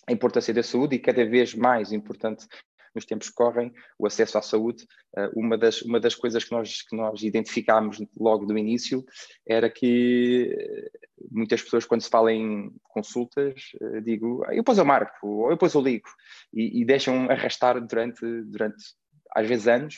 a 0.07 0.11
importância 0.11 0.53
da 0.53 0.63
saúde 0.63 0.95
e 0.95 0.99
cada 0.99 1.25
vez 1.25 1.53
mais 1.55 1.91
importante 1.91 2.47
nos 2.95 3.05
tempos 3.05 3.29
que 3.29 3.35
correm, 3.35 3.73
o 3.97 4.05
acesso 4.05 4.37
à 4.37 4.41
saúde. 4.41 4.85
Eh, 5.15 5.29
uma 5.35 5.57
das, 5.57 5.81
uma 5.81 5.99
das 5.99 6.15
coisas 6.15 6.43
que 6.43 6.51
nós, 6.51 6.81
que 6.81 6.95
nós 6.95 7.21
identificámos 7.23 8.01
logo 8.17 8.45
do 8.45 8.57
início 8.57 9.05
era 9.47 9.69
que 9.69 10.55
eh, 10.57 10.91
muitas 11.31 11.61
pessoas, 11.61 11.85
quando 11.85 12.01
se 12.01 12.09
fala 12.09 12.31
em 12.31 12.71
consultas, 12.83 13.71
eh, 13.81 14.01
digo, 14.01 14.43
ah, 14.45 14.51
eu 14.51 14.57
depois 14.57 14.77
eu 14.77 14.85
marco, 14.85 15.27
ou 15.27 15.45
eu 15.47 15.55
depois 15.55 15.73
eu 15.73 15.81
ligo, 15.81 16.09
e, 16.53 16.81
e 16.81 16.85
deixam 16.85 17.29
arrastar 17.29 17.79
durante, 17.85 18.25
durante 18.43 18.83
às 19.31 19.47
vezes 19.47 19.67
anos, 19.67 19.95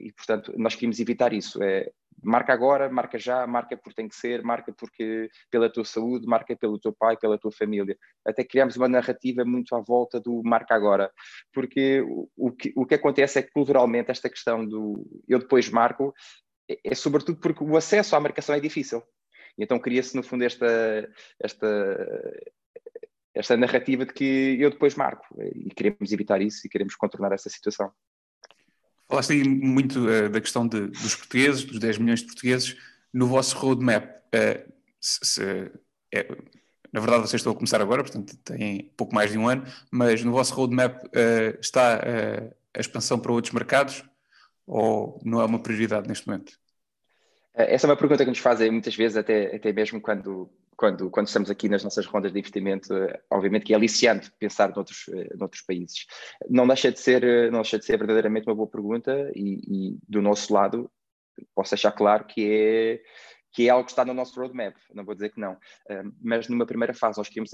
e 0.00 0.10
portanto 0.12 0.52
nós 0.56 0.74
queríamos 0.74 0.98
evitar 0.98 1.32
isso. 1.34 1.62
É, 1.62 1.90
marca 2.22 2.52
agora, 2.52 2.90
marca 2.90 3.18
já, 3.18 3.46
marca 3.46 3.76
porque 3.76 3.94
tem 3.94 4.08
que 4.08 4.16
ser, 4.16 4.42
marca 4.42 4.72
porque 4.72 5.28
pela 5.50 5.70
tua 5.70 5.84
saúde, 5.84 6.26
marca 6.26 6.56
pelo 6.56 6.78
teu 6.78 6.92
pai, 6.92 7.16
pela 7.16 7.38
tua 7.38 7.52
família. 7.52 7.96
Até 8.26 8.44
criamos 8.44 8.76
uma 8.76 8.88
narrativa 8.88 9.44
muito 9.44 9.74
à 9.74 9.80
volta 9.80 10.20
do 10.20 10.42
marca 10.44 10.74
agora, 10.74 11.10
porque 11.52 12.02
o, 12.36 12.52
que, 12.52 12.72
o 12.76 12.86
que 12.86 12.94
acontece 12.94 13.38
é 13.38 13.42
que 13.42 13.50
culturalmente 13.52 14.10
esta 14.10 14.28
questão 14.28 14.66
do 14.66 15.06
eu 15.28 15.38
depois 15.38 15.68
marco 15.70 16.14
é, 16.70 16.78
é 16.84 16.94
sobretudo 16.94 17.40
porque 17.40 17.64
o 17.64 17.76
acesso 17.76 18.14
à 18.16 18.20
marcação 18.20 18.54
é 18.54 18.60
difícil. 18.60 19.02
Então 19.58 19.78
cria-se 19.78 20.16
no 20.16 20.22
fundo 20.22 20.44
esta, 20.44 20.66
esta, 21.42 21.96
esta 23.34 23.56
narrativa 23.56 24.06
de 24.06 24.12
que 24.12 24.56
eu 24.60 24.70
depois 24.70 24.94
marco 24.94 25.26
e 25.54 25.70
queremos 25.70 26.12
evitar 26.12 26.40
isso 26.40 26.66
e 26.66 26.70
queremos 26.70 26.94
contornar 26.94 27.32
essa 27.32 27.48
situação. 27.50 27.92
Falaste 29.10 29.32
aí 29.32 29.42
muito 29.42 30.06
uh, 30.08 30.28
da 30.28 30.40
questão 30.40 30.68
de, 30.68 30.86
dos 30.86 31.16
portugueses, 31.16 31.64
dos 31.64 31.80
10 31.80 31.98
milhões 31.98 32.20
de 32.20 32.26
portugueses. 32.26 32.76
No 33.12 33.26
vosso 33.26 33.58
roadmap, 33.58 34.04
uh, 34.06 34.72
se, 35.00 35.18
se, 35.24 35.72
é, 36.14 36.28
na 36.92 37.00
verdade 37.00 37.22
vocês 37.22 37.40
estão 37.40 37.52
a 37.52 37.56
começar 37.56 37.80
agora, 37.80 38.04
portanto 38.04 38.36
têm 38.44 38.92
pouco 38.96 39.12
mais 39.12 39.32
de 39.32 39.36
um 39.36 39.48
ano, 39.48 39.64
mas 39.90 40.22
no 40.22 40.30
vosso 40.30 40.54
roadmap 40.54 41.02
uh, 41.06 41.58
está 41.60 42.00
a 42.72 42.78
expansão 42.78 43.18
para 43.18 43.32
outros 43.32 43.52
mercados 43.52 44.04
ou 44.64 45.20
não 45.24 45.40
é 45.40 45.44
uma 45.44 45.58
prioridade 45.58 46.06
neste 46.06 46.28
momento? 46.28 46.52
Essa 47.52 47.88
é 47.88 47.90
uma 47.90 47.96
pergunta 47.96 48.22
que 48.22 48.30
nos 48.30 48.38
fazem 48.38 48.70
muitas 48.70 48.94
vezes, 48.94 49.16
até, 49.16 49.56
até 49.56 49.72
mesmo 49.72 50.00
quando 50.00 50.48
quando, 50.80 51.10
quando 51.10 51.26
estamos 51.26 51.50
aqui 51.50 51.68
nas 51.68 51.84
nossas 51.84 52.06
rondas 52.06 52.32
de 52.32 52.38
investimento, 52.38 52.94
eh, 52.94 53.20
obviamente 53.28 53.66
que 53.66 53.74
é 53.74 53.76
aliciante 53.76 54.32
pensar 54.38 54.74
noutros, 54.74 55.04
eh, 55.12 55.28
noutros 55.36 55.60
países. 55.60 56.06
Não 56.48 56.66
deixa, 56.66 56.90
de 56.90 56.98
ser, 56.98 57.22
eh, 57.22 57.50
não 57.50 57.60
deixa 57.60 57.78
de 57.78 57.84
ser 57.84 57.98
verdadeiramente 57.98 58.46
uma 58.48 58.54
boa 58.54 58.66
pergunta 58.66 59.30
e, 59.36 59.60
e 59.68 59.98
do 60.08 60.22
nosso 60.22 60.54
lado 60.54 60.90
posso 61.54 61.72
deixar 61.72 61.92
claro 61.92 62.24
que 62.24 62.50
é, 62.50 63.02
que 63.52 63.66
é 63.66 63.70
algo 63.70 63.84
que 63.84 63.92
está 63.92 64.06
no 64.06 64.14
nosso 64.14 64.40
roadmap, 64.40 64.74
não 64.94 65.04
vou 65.04 65.14
dizer 65.14 65.30
que 65.30 65.40
não. 65.40 65.58
mas 66.22 66.48
numa 66.48 66.66
primeira 66.66 66.94
fase 66.94 67.18
nós 67.18 67.28
queremos 67.28 67.50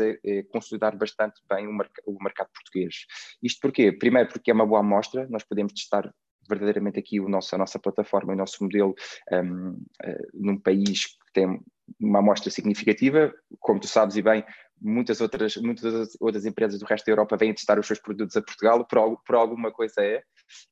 consolidar 0.51 0.97
bastante 0.97 1.41
bem 1.49 1.67
o, 1.69 2.23
mercado 2.23 2.49
português. 2.53 3.07
Isto 3.43 3.61
porquê? 3.61 3.93
Primeiro 3.93 4.29
porque 4.29 4.51
é 4.51 4.55
uma 4.55 4.67
boa 4.67 4.81
amostra, 4.81 5.27
nós 5.29 5.45
podemos 5.45 5.73
testar 5.73 6.13
verdadeiramente 6.49 6.99
aqui 6.99 7.21
o 7.21 7.29
nosso, 7.29 7.55
a 7.55 7.59
nossa 7.59 7.79
plataforma, 7.79 8.33
o 8.33 8.37
nosso 8.37 8.63
modelo 8.63 8.95
um, 9.33 9.71
uh, 9.71 10.29
num 10.35 10.59
país 10.59 11.17
tem 11.37 11.61
uma 12.01 12.19
amostra 12.19 12.51
significativa. 12.51 13.33
Como 13.61 13.79
tu 13.79 13.87
sabes 13.87 14.17
e 14.17 14.23
bem, 14.23 14.45
muitas 14.81 15.21
outras, 15.21 15.57
muitas 15.57 16.17
outras 16.21 16.45
empresas 16.45 16.81
do 16.81 16.87
resto 16.87 17.07
da 17.07 17.13
Europa 17.13 17.37
vêm 17.37 17.55
testar 17.55 17.79
os 17.79 17.87
seus 17.87 18.01
produtos 18.01 18.37
a 18.37 18.43
Portugal, 18.43 18.85
por, 18.87 19.23
por 19.25 19.35
alguma 19.37 19.71
coisa 19.71 20.01
é, 20.01 20.23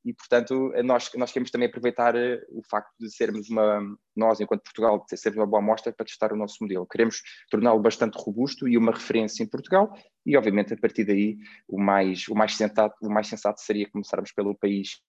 e 0.05 0.13
portanto 0.13 0.73
nós, 0.85 1.11
nós 1.15 1.33
queremos 1.33 1.51
também 1.51 1.69
aproveitar 1.69 2.15
eh, 2.15 2.41
o 2.51 2.63
facto 2.69 2.93
de 3.01 3.11
sermos 3.11 3.49
uma, 3.49 3.81
nós 4.15 4.41
enquanto 4.41 4.63
Portugal, 4.63 5.05
de 5.09 5.17
sermos 5.17 5.39
uma 5.39 5.47
boa 5.47 5.63
amostra 5.63 5.93
para 5.93 6.07
testar 6.07 6.33
o 6.33 6.37
nosso 6.37 6.57
modelo. 6.61 6.87
Queremos 6.87 7.23
torná-lo 7.51 7.81
bastante 7.81 8.17
robusto 8.19 8.69
e 8.69 8.77
uma 8.77 8.93
referência 8.93 9.43
em 9.43 9.49
Portugal 9.49 9.93
e 10.27 10.37
obviamente 10.37 10.75
a 10.75 10.77
partir 10.77 11.05
daí 11.05 11.37
o 11.69 11.81
mais, 11.81 12.29
o 12.29 12.35
mais, 12.35 12.57
sensato, 12.57 12.95
o 13.03 13.11
mais 13.11 13.27
sensato 13.27 13.61
seria 13.61 13.89
começarmos 13.91 14.33
pelo 14.33 14.55
país 14.55 15.01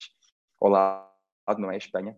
ao 0.60 0.70
lado, 0.70 1.06
não 1.58 1.70
é 1.70 1.74
a 1.74 1.78
Espanha, 1.78 2.16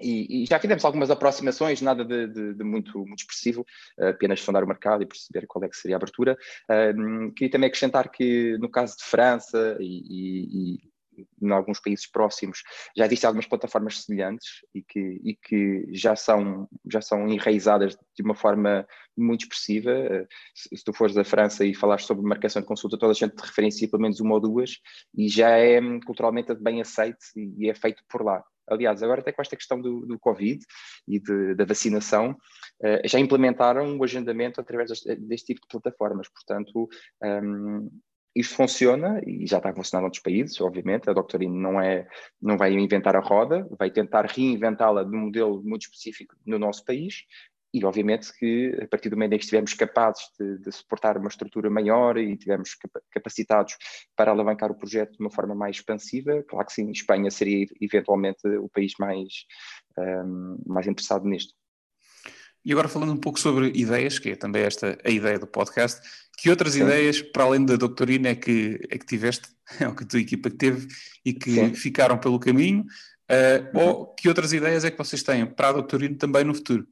e, 0.00 0.42
e, 0.42 0.46
já 0.46 0.58
fizemos 0.58 0.84
algumas 0.84 1.10
aproximações, 1.10 1.80
nada 1.80 2.04
de, 2.04 2.26
de, 2.26 2.54
de 2.54 2.64
muito, 2.64 2.98
muito 2.98 3.20
expressivo, 3.20 3.64
uh, 3.98 4.08
apenas 4.08 4.40
sondar 4.40 4.64
o 4.64 4.68
mercado 4.68 5.02
e 5.02 5.06
perceber 5.06 5.46
qual 5.46 5.64
é 5.64 5.68
que 5.68 5.76
seria 5.76 5.96
a 5.96 5.98
abertura. 5.98 6.36
Uh, 6.68 7.32
queria 7.32 7.50
também 7.50 7.68
acrescentar 7.68 8.10
que 8.10 8.56
no 8.58 8.70
caso 8.70 8.96
de 8.96 9.04
França 9.04 9.76
e, 9.80 9.84
e, 9.86 10.74
e 10.76 10.92
em 11.40 11.50
alguns 11.50 11.80
países 11.80 12.06
próximos 12.06 12.62
já 12.96 13.06
existem 13.06 13.28
algumas 13.28 13.46
plataformas 13.46 14.02
semelhantes 14.02 14.64
e 14.74 14.82
que, 14.82 15.20
e 15.22 15.34
que 15.34 15.86
já, 15.92 16.16
são, 16.16 16.68
já 16.90 17.00
são 17.00 17.28
enraizadas 17.28 17.96
de 18.16 18.22
uma 18.22 18.34
forma 18.34 18.86
muito 19.16 19.42
expressiva. 19.42 19.90
Eh, 19.90 20.26
se, 20.54 20.76
se 20.76 20.84
tu 20.84 20.92
fores 20.92 21.14
da 21.14 21.24
França 21.24 21.64
e 21.64 21.74
falares 21.74 22.04
sobre 22.04 22.26
marcação 22.26 22.62
de 22.62 22.68
consulta, 22.68 22.98
toda 22.98 23.12
a 23.12 23.14
gente 23.14 23.34
te 23.34 23.42
referencia 23.42 23.88
pelo 23.88 24.02
menos 24.02 24.20
uma 24.20 24.34
ou 24.34 24.40
duas 24.40 24.78
e 25.16 25.28
já 25.28 25.50
é 25.50 25.80
culturalmente 26.06 26.54
bem 26.54 26.80
aceito 26.80 27.18
e, 27.36 27.66
e 27.66 27.70
é 27.70 27.74
feito 27.74 28.02
por 28.08 28.22
lá. 28.22 28.42
Aliás, 28.68 29.02
agora 29.02 29.20
até 29.20 29.32
com 29.32 29.42
esta 29.42 29.56
questão 29.56 29.80
do, 29.80 30.06
do 30.06 30.18
Covid 30.18 30.64
e 31.08 31.20
de, 31.20 31.54
da 31.54 31.64
vacinação, 31.64 32.30
uh, 32.80 33.08
já 33.08 33.18
implementaram 33.18 33.96
o 33.96 34.04
agendamento 34.04 34.60
através 34.60 34.90
deste, 34.90 35.16
deste, 35.16 35.46
tipo 35.46 35.60
de 35.62 35.68
plataformas. 35.68 36.28
Portanto, 36.28 36.88
um, 37.22 37.90
isto 38.34 38.54
funciona 38.54 39.20
e 39.26 39.46
já 39.46 39.58
está 39.58 39.70
a 39.70 39.74
funcionar 39.74 40.02
em 40.02 40.06
outros 40.06 40.22
países, 40.22 40.60
obviamente. 40.60 41.08
A 41.08 41.12
Doctorine 41.12 41.54
não, 41.54 41.80
é, 41.80 42.06
não 42.40 42.56
vai 42.56 42.72
inventar 42.72 43.14
a 43.14 43.20
roda, 43.20 43.66
vai 43.78 43.90
tentar 43.90 44.24
reinventá-la 44.26 45.04
de 45.04 45.14
um 45.14 45.26
modelo 45.26 45.62
muito 45.62 45.82
específico 45.82 46.34
no 46.46 46.58
nosso 46.58 46.84
país 46.84 47.24
e 47.72 47.84
obviamente 47.84 48.32
que 48.38 48.78
a 48.82 48.86
partir 48.86 49.08
do 49.08 49.16
momento 49.16 49.32
em 49.32 49.38
que 49.38 49.44
estivermos 49.44 49.72
capazes 49.72 50.24
de, 50.38 50.58
de 50.58 50.72
suportar 50.72 51.16
uma 51.16 51.28
estrutura 51.28 51.70
maior 51.70 52.18
e 52.18 52.32
estivermos 52.32 52.76
capacitados 53.10 53.76
para 54.14 54.30
alavancar 54.30 54.70
o 54.70 54.74
projeto 54.74 55.12
de 55.12 55.20
uma 55.20 55.30
forma 55.30 55.54
mais 55.54 55.76
expansiva, 55.76 56.42
claro 56.48 56.66
que 56.66 56.72
sim, 56.72 56.90
Espanha 56.90 57.30
seria 57.30 57.66
eventualmente 57.80 58.46
o 58.46 58.68
país 58.68 58.92
mais, 58.98 59.46
um, 59.98 60.58
mais 60.66 60.86
interessado 60.86 61.24
nisto. 61.26 61.54
E 62.64 62.70
agora 62.70 62.88
falando 62.88 63.12
um 63.12 63.16
pouco 63.16 63.40
sobre 63.40 63.72
ideias, 63.74 64.18
que 64.18 64.30
é 64.30 64.36
também 64.36 64.62
esta 64.62 64.96
a 65.04 65.10
ideia 65.10 65.38
do 65.38 65.46
podcast, 65.46 66.00
que 66.38 66.48
outras 66.48 66.74
sim. 66.74 66.82
ideias, 66.82 67.20
para 67.20 67.44
além 67.44 67.64
da 67.64 67.76
doutorina, 67.76 68.28
é 68.28 68.34
que, 68.36 68.78
é 68.88 68.98
que 68.98 69.06
tiveste, 69.06 69.48
é 69.80 69.88
o 69.88 69.94
que 69.94 70.04
a 70.04 70.06
tua 70.06 70.20
equipa 70.20 70.50
teve 70.50 70.86
e 71.24 71.32
que 71.32 71.54
sim. 71.54 71.74
ficaram 71.74 72.18
pelo 72.18 72.38
caminho, 72.38 72.82
uh, 72.82 73.76
uhum. 73.78 73.84
ou 73.84 74.14
que 74.14 74.28
outras 74.28 74.52
ideias 74.52 74.84
é 74.84 74.90
que 74.90 74.98
vocês 74.98 75.22
têm 75.22 75.44
para 75.46 75.70
a 75.70 75.72
doutorina 75.72 76.16
também 76.16 76.44
no 76.44 76.54
futuro? 76.54 76.86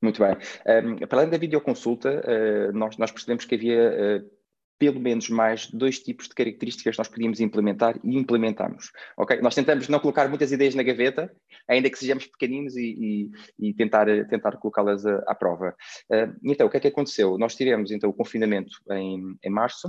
Muito 0.00 0.22
bem. 0.22 0.36
Um, 0.84 1.06
para 1.06 1.18
além 1.18 1.30
da 1.30 1.38
videoconsulta, 1.38 2.22
uh, 2.22 2.72
nós, 2.72 2.96
nós 2.98 3.10
percebemos 3.10 3.44
que 3.44 3.54
havia 3.54 4.20
uh, 4.22 4.36
pelo 4.78 5.00
menos 5.00 5.30
mais 5.30 5.70
dois 5.70 5.98
tipos 5.98 6.28
de 6.28 6.34
características 6.34 6.96
nós 6.98 7.08
podíamos 7.08 7.40
implementar 7.40 7.98
e 8.04 8.16
implementamos. 8.16 8.92
Okay? 9.16 9.40
Nós 9.40 9.54
tentamos 9.54 9.88
não 9.88 9.98
colocar 9.98 10.28
muitas 10.28 10.52
ideias 10.52 10.74
na 10.74 10.82
gaveta, 10.82 11.34
ainda 11.68 11.88
que 11.88 11.98
sejamos 11.98 12.26
pequeninos 12.26 12.76
e, 12.76 13.30
e, 13.58 13.68
e 13.68 13.74
tentar, 13.74 14.06
tentar 14.28 14.58
colocá-las 14.58 15.06
à, 15.06 15.24
à, 15.26 15.34
prova. 15.34 15.74
Uh, 16.10 16.36
então, 16.44 16.66
o 16.66 16.70
que 16.70 16.76
é 16.76 16.80
que 16.80 16.88
aconteceu? 16.88 17.38
Nós 17.38 17.54
tivemos 17.54 17.90
então 17.90 18.10
o 18.10 18.14
confinamento 18.14 18.72
em, 18.90 19.36
em 19.42 19.50
março, 19.50 19.88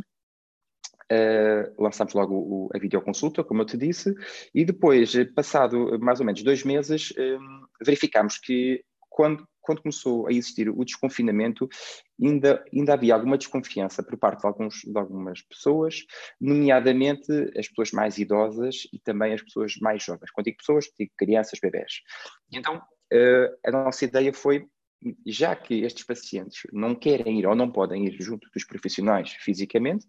Uh, 1.09 1.81
lançámos 1.81 2.13
logo 2.13 2.35
o, 2.35 2.69
a 2.75 2.77
videoconsulta, 2.77 3.41
como 3.41 3.61
eu 3.61 3.65
te 3.65 3.77
disse, 3.77 4.13
e 4.53 4.65
depois, 4.65 5.13
passado 5.33 5.97
mais 6.01 6.19
ou 6.19 6.25
menos 6.25 6.43
dois 6.43 6.65
meses, 6.65 7.13
um, 7.17 7.65
verificámos 7.81 8.37
que 8.37 8.83
quando 9.09 9.47
quando 9.67 9.81
começou 9.81 10.27
a 10.27 10.31
existir 10.31 10.69
o 10.69 10.85
desconfinamento, 10.85 11.67
ainda, 12.23 12.63
ainda 12.73 12.93
havia 12.93 13.13
alguma 13.13 13.37
desconfiança 13.37 14.01
por 14.01 14.17
parte 14.17 14.39
de, 14.39 14.47
alguns, 14.47 14.75
de 14.81 14.97
algumas 14.97 15.41
pessoas, 15.41 16.05
nomeadamente 16.39 17.31
as 17.57 17.67
pessoas 17.67 17.91
mais 17.91 18.17
idosas 18.17 18.87
e 18.93 18.97
também 18.97 19.33
as 19.33 19.41
pessoas 19.41 19.75
mais 19.81 20.01
jovens. 20.01 20.31
Quando 20.31 20.45
digo 20.45 20.57
pessoas, 20.57 20.85
digo 20.97 21.11
crianças, 21.17 21.59
bebés. 21.59 22.01
Então, 22.51 22.77
uh, 22.77 23.57
a 23.65 23.71
nossa 23.71 24.05
ideia 24.05 24.33
foi 24.33 24.65
já 25.25 25.55
que 25.55 25.83
estes 25.83 26.03
pacientes 26.03 26.61
não 26.71 26.95
querem 26.95 27.39
ir 27.39 27.45
ou 27.45 27.55
não 27.55 27.71
podem 27.71 28.07
ir 28.07 28.17
junto 28.19 28.49
dos 28.51 28.63
profissionais 28.63 29.31
fisicamente, 29.41 30.07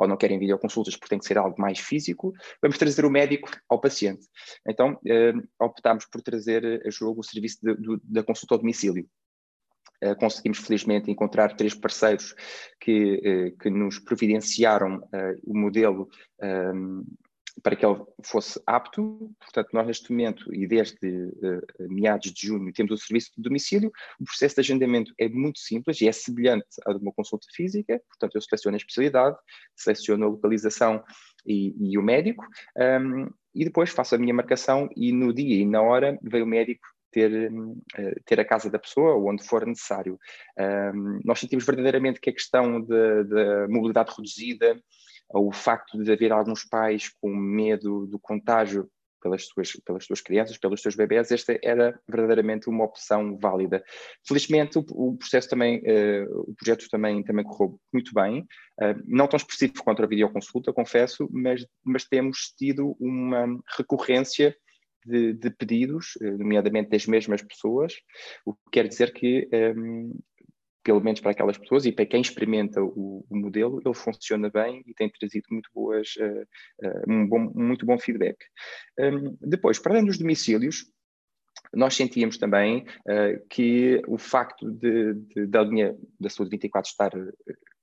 ou 0.00 0.08
não 0.08 0.16
querem 0.16 0.38
videoconsultas 0.38 0.96
porque 0.96 1.10
tem 1.10 1.18
que 1.18 1.26
ser 1.26 1.36
algo 1.36 1.60
mais 1.60 1.78
físico, 1.78 2.32
vamos 2.62 2.78
trazer 2.78 3.04
o 3.04 3.10
médico 3.10 3.50
ao 3.68 3.80
paciente. 3.80 4.26
Então, 4.66 4.98
eh, 5.06 5.32
optámos 5.60 6.06
por 6.06 6.22
trazer 6.22 6.82
a 6.86 6.90
jogo 6.90 7.20
o 7.20 7.24
serviço 7.24 7.58
de, 7.62 8.00
da 8.04 8.22
consulta 8.22 8.54
ao 8.54 8.58
domicílio. 8.58 9.06
Uh, 10.02 10.16
conseguimos 10.16 10.60
felizmente 10.60 11.10
encontrar 11.10 11.54
três 11.54 11.74
parceiros 11.74 12.34
que, 12.80 13.54
que 13.60 13.68
nos 13.68 13.98
providenciaram 13.98 14.96
uh, 14.96 15.40
o 15.44 15.54
modelo 15.54 16.08
para 17.62 17.76
que 17.76 17.84
ele 17.84 18.00
fosse 18.24 18.60
apto. 18.66 19.32
Portanto, 19.38 19.68
nós 19.72 19.86
neste 19.86 20.10
momento 20.10 20.54
e 20.54 20.66
desde 20.66 20.96
uh, 21.06 21.62
meados 21.88 22.32
de 22.32 22.46
junho 22.46 22.72
temos 22.72 22.92
o 22.92 22.96
serviço 22.96 23.30
de 23.36 23.42
domicílio. 23.42 23.90
O 24.18 24.24
processo 24.24 24.56
de 24.56 24.60
agendamento 24.60 25.12
é 25.18 25.28
muito 25.28 25.58
simples 25.58 26.00
e 26.00 26.08
é 26.08 26.12
semelhante 26.12 26.66
a 26.86 26.92
de 26.92 26.98
uma 26.98 27.12
consulta 27.12 27.46
física. 27.54 28.00
Portanto, 28.08 28.34
eu 28.34 28.40
seleciono 28.40 28.76
a 28.76 28.78
especialidade, 28.78 29.36
seleciono 29.76 30.24
a 30.24 30.28
localização 30.28 31.02
e, 31.46 31.74
e 31.78 31.98
o 31.98 32.02
médico 32.02 32.44
um, 32.76 33.28
e 33.54 33.64
depois 33.64 33.90
faço 33.90 34.14
a 34.14 34.18
minha 34.18 34.34
marcação 34.34 34.88
e 34.96 35.12
no 35.12 35.32
dia 35.32 35.56
e 35.56 35.66
na 35.66 35.82
hora 35.82 36.18
vem 36.22 36.42
o 36.42 36.46
médico 36.46 36.86
ter, 37.10 37.50
uh, 37.50 38.22
ter 38.24 38.40
a 38.40 38.44
casa 38.44 38.70
da 38.70 38.78
pessoa 38.78 39.16
onde 39.16 39.44
for 39.44 39.66
necessário. 39.66 40.18
Um, 40.58 41.20
nós 41.24 41.40
sentimos 41.40 41.64
verdadeiramente 41.64 42.20
que 42.20 42.30
a 42.30 42.32
questão 42.32 42.80
da 42.80 43.68
mobilidade 43.68 44.12
reduzida, 44.16 44.80
o 45.32 45.52
facto 45.52 46.02
de 46.02 46.12
haver 46.12 46.32
alguns 46.32 46.64
pais 46.64 47.10
com 47.20 47.34
medo 47.34 48.06
do 48.06 48.18
contágio 48.18 48.90
pelas 49.20 49.46
suas, 49.46 49.72
pelas 49.84 50.04
suas 50.04 50.20
crianças, 50.20 50.56
pelos 50.56 50.80
seus 50.80 50.96
bebés, 50.96 51.30
esta 51.30 51.58
era 51.62 52.00
verdadeiramente 52.08 52.68
uma 52.68 52.84
opção 52.84 53.36
válida. 53.38 53.82
Felizmente 54.26 54.78
o, 54.78 54.84
o 54.90 55.16
processo 55.16 55.48
também, 55.48 55.78
uh, 55.80 56.40
o 56.50 56.54
projeto 56.54 56.88
também, 56.90 57.22
também 57.22 57.44
correu 57.44 57.78
muito 57.92 58.12
bem, 58.14 58.40
uh, 58.40 59.02
não 59.06 59.28
tão 59.28 59.36
específico 59.36 59.84
contra 59.84 60.06
a 60.06 60.08
videoconsulta, 60.08 60.72
confesso, 60.72 61.28
mas, 61.30 61.64
mas 61.84 62.04
temos 62.04 62.52
tido 62.56 62.96
uma 62.98 63.46
recorrência 63.76 64.56
de, 65.04 65.32
de, 65.32 65.50
pedidos, 65.50 66.12
eh, 66.20 66.30
nomeadamente 66.32 66.90
das 66.90 67.06
mesmas 67.06 67.40
pessoas, 67.40 67.94
o 68.44 68.52
que 68.52 68.60
quer 68.70 68.86
dizer 68.86 69.14
que 69.14 69.48
um, 69.74 70.14
pelo 70.82 71.00
menos 71.00 71.20
para 71.20 71.32
aquelas 71.32 71.58
pessoas 71.58 71.84
e 71.84 71.92
para 71.92 72.06
quem 72.06 72.20
experimenta 72.20 72.82
o, 72.82 73.24
o 73.28 73.36
modelo, 73.36 73.80
ele 73.84 73.94
funciona 73.94 74.48
bem 74.50 74.82
e 74.86 74.94
tem 74.94 75.10
trazido 75.10 75.46
muito 75.50 75.70
boas, 75.74 76.14
uh, 76.16 76.86
uh, 76.86 77.12
um 77.12 77.26
bom, 77.26 77.50
muito 77.54 77.84
bom 77.84 77.98
feedback. 77.98 78.36
Um, 78.98 79.36
depois, 79.40 79.78
para 79.78 79.92
além 79.92 80.06
dos 80.06 80.18
domicílios, 80.18 80.90
nós 81.74 81.94
sentíamos 81.94 82.38
também 82.38 82.86
uh, 83.06 83.46
que 83.48 84.02
o 84.08 84.18
facto 84.18 84.70
de, 84.70 85.14
de, 85.14 85.46
da 85.46 85.62
linha 85.62 85.96
da 86.18 86.30
saúde 86.30 86.50
24 86.50 86.90
estar, 86.90 87.12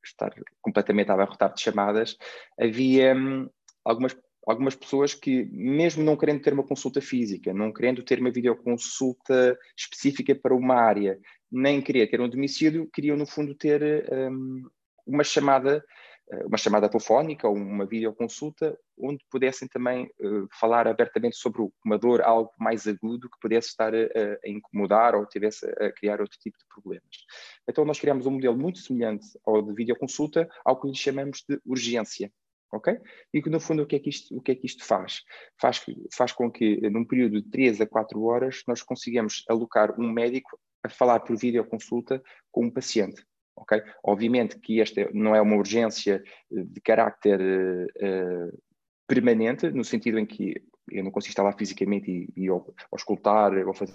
estar 0.04 0.34
completamente 0.62 1.12
abarrotada 1.12 1.54
de 1.54 1.62
chamadas, 1.62 2.18
havia 2.60 3.16
um, 3.16 3.50
algumas 3.86 4.16
algumas 4.48 4.76
pessoas 4.76 5.14
que, 5.14 5.44
mesmo 5.52 6.02
não 6.02 6.16
querendo 6.16 6.42
ter 6.42 6.54
uma 6.54 6.66
consulta 6.66 7.02
física, 7.02 7.54
não 7.54 7.74
querendo 7.74 8.02
ter 8.02 8.20
uma 8.22 8.32
videoconsulta 8.32 9.60
específica 9.78 10.34
para 10.34 10.56
uma 10.56 10.76
área, 10.76 11.20
nem 11.52 11.82
queria 11.82 12.10
ter 12.10 12.22
um 12.22 12.30
domicílio, 12.30 12.90
queriam, 12.94 13.18
no 13.18 13.26
fundo, 13.26 13.56
ter 13.56 14.06
um, 14.12 14.64
uma 15.06 15.24
chamada 15.24 15.84
eh, 16.30 16.46
uma 16.46 16.58
chamada 16.58 16.90
telefónica 16.90 17.48
ou 17.48 17.56
uma 17.56 17.86
videoconsulta 17.86 18.78
onde 18.98 19.24
pudessem 19.32 19.68
também 19.68 20.06
uh, 20.20 20.48
falar 20.60 20.88
abertamente 20.88 21.38
sobre 21.38 21.62
uma 21.86 21.98
dor, 21.98 22.22
algo 22.22 22.52
mais 22.60 22.86
agudo 22.88 23.30
que 23.30 23.40
pudesse 23.40 23.70
estar 23.70 23.94
a, 23.94 23.98
a, 23.98 24.50
incomodar 24.50 25.16
ou 25.16 25.26
tivesse 25.26 25.66
a 25.80 25.92
criar 25.92 26.20
outro 26.20 26.38
tipo 26.40 26.58
de 26.58 26.66
problemas. 26.68 27.26
Então 27.70 27.86
nós 27.86 28.00
criamos 28.00 28.26
um 28.26 28.32
modelo 28.32 28.58
muito 28.58 28.80
semelhante 28.80 29.26
ao 29.46 29.62
de 29.62 29.74
videoconsulta, 29.74 30.50
ao 30.66 30.80
que 30.80 30.88
lhe 30.88 30.96
chamamos 30.96 31.44
de 31.48 31.62
urgência 31.66 32.32
ok? 32.74 33.00
E 33.34 33.42
que 33.42 33.50
no 33.50 33.62
fundo 33.62 33.84
o 33.84 33.86
que 33.86 33.96
é 33.96 34.00
que 34.00 34.10
isto, 34.10 34.36
o 34.36 34.42
que 34.42 34.52
é 34.52 34.56
que 34.56 34.66
isto 34.66 34.84
faz? 34.84 35.22
faz? 35.58 35.86
Faz 36.14 36.34
com 36.34 36.52
que 36.52 36.82
num 36.90 37.06
período 37.06 37.42
de 37.42 37.50
3 37.50 37.80
a 37.80 37.88
4 37.88 38.22
horas 38.24 38.62
nós 38.68 38.82
consigamos 38.82 39.46
alocar 39.48 39.98
um 39.98 40.12
médico 40.12 40.60
a 40.88 40.90
falar 40.90 41.20
por 41.22 41.38
videoconsulta 41.38 42.22
com 42.52 42.66
um 42.66 42.72
paciente, 42.72 43.24
ok? 43.56 43.82
Obviamente 44.04 44.60
que 44.60 44.82
esta 44.82 45.10
não 45.14 45.36
é 45.36 45.42
uma 45.42 45.56
urgência 45.56 46.24
eh, 46.52 46.64
de 46.64 46.82
carácter 46.82 47.40
uh, 47.42 48.62
permanente, 49.08 49.70
no 49.70 49.84
sentido 49.84 50.20
em 50.20 50.26
que 50.26 50.62
eu 50.92 51.04
não 51.04 51.12
consigo 51.12 51.32
estar 51.32 51.44
lá 51.44 51.52
fisicamente 51.52 52.10
e, 52.10 52.44
e 52.44 52.50
ou 52.50 52.74
escutar 52.96 53.54
ou 53.54 53.74
fazer 53.74 53.94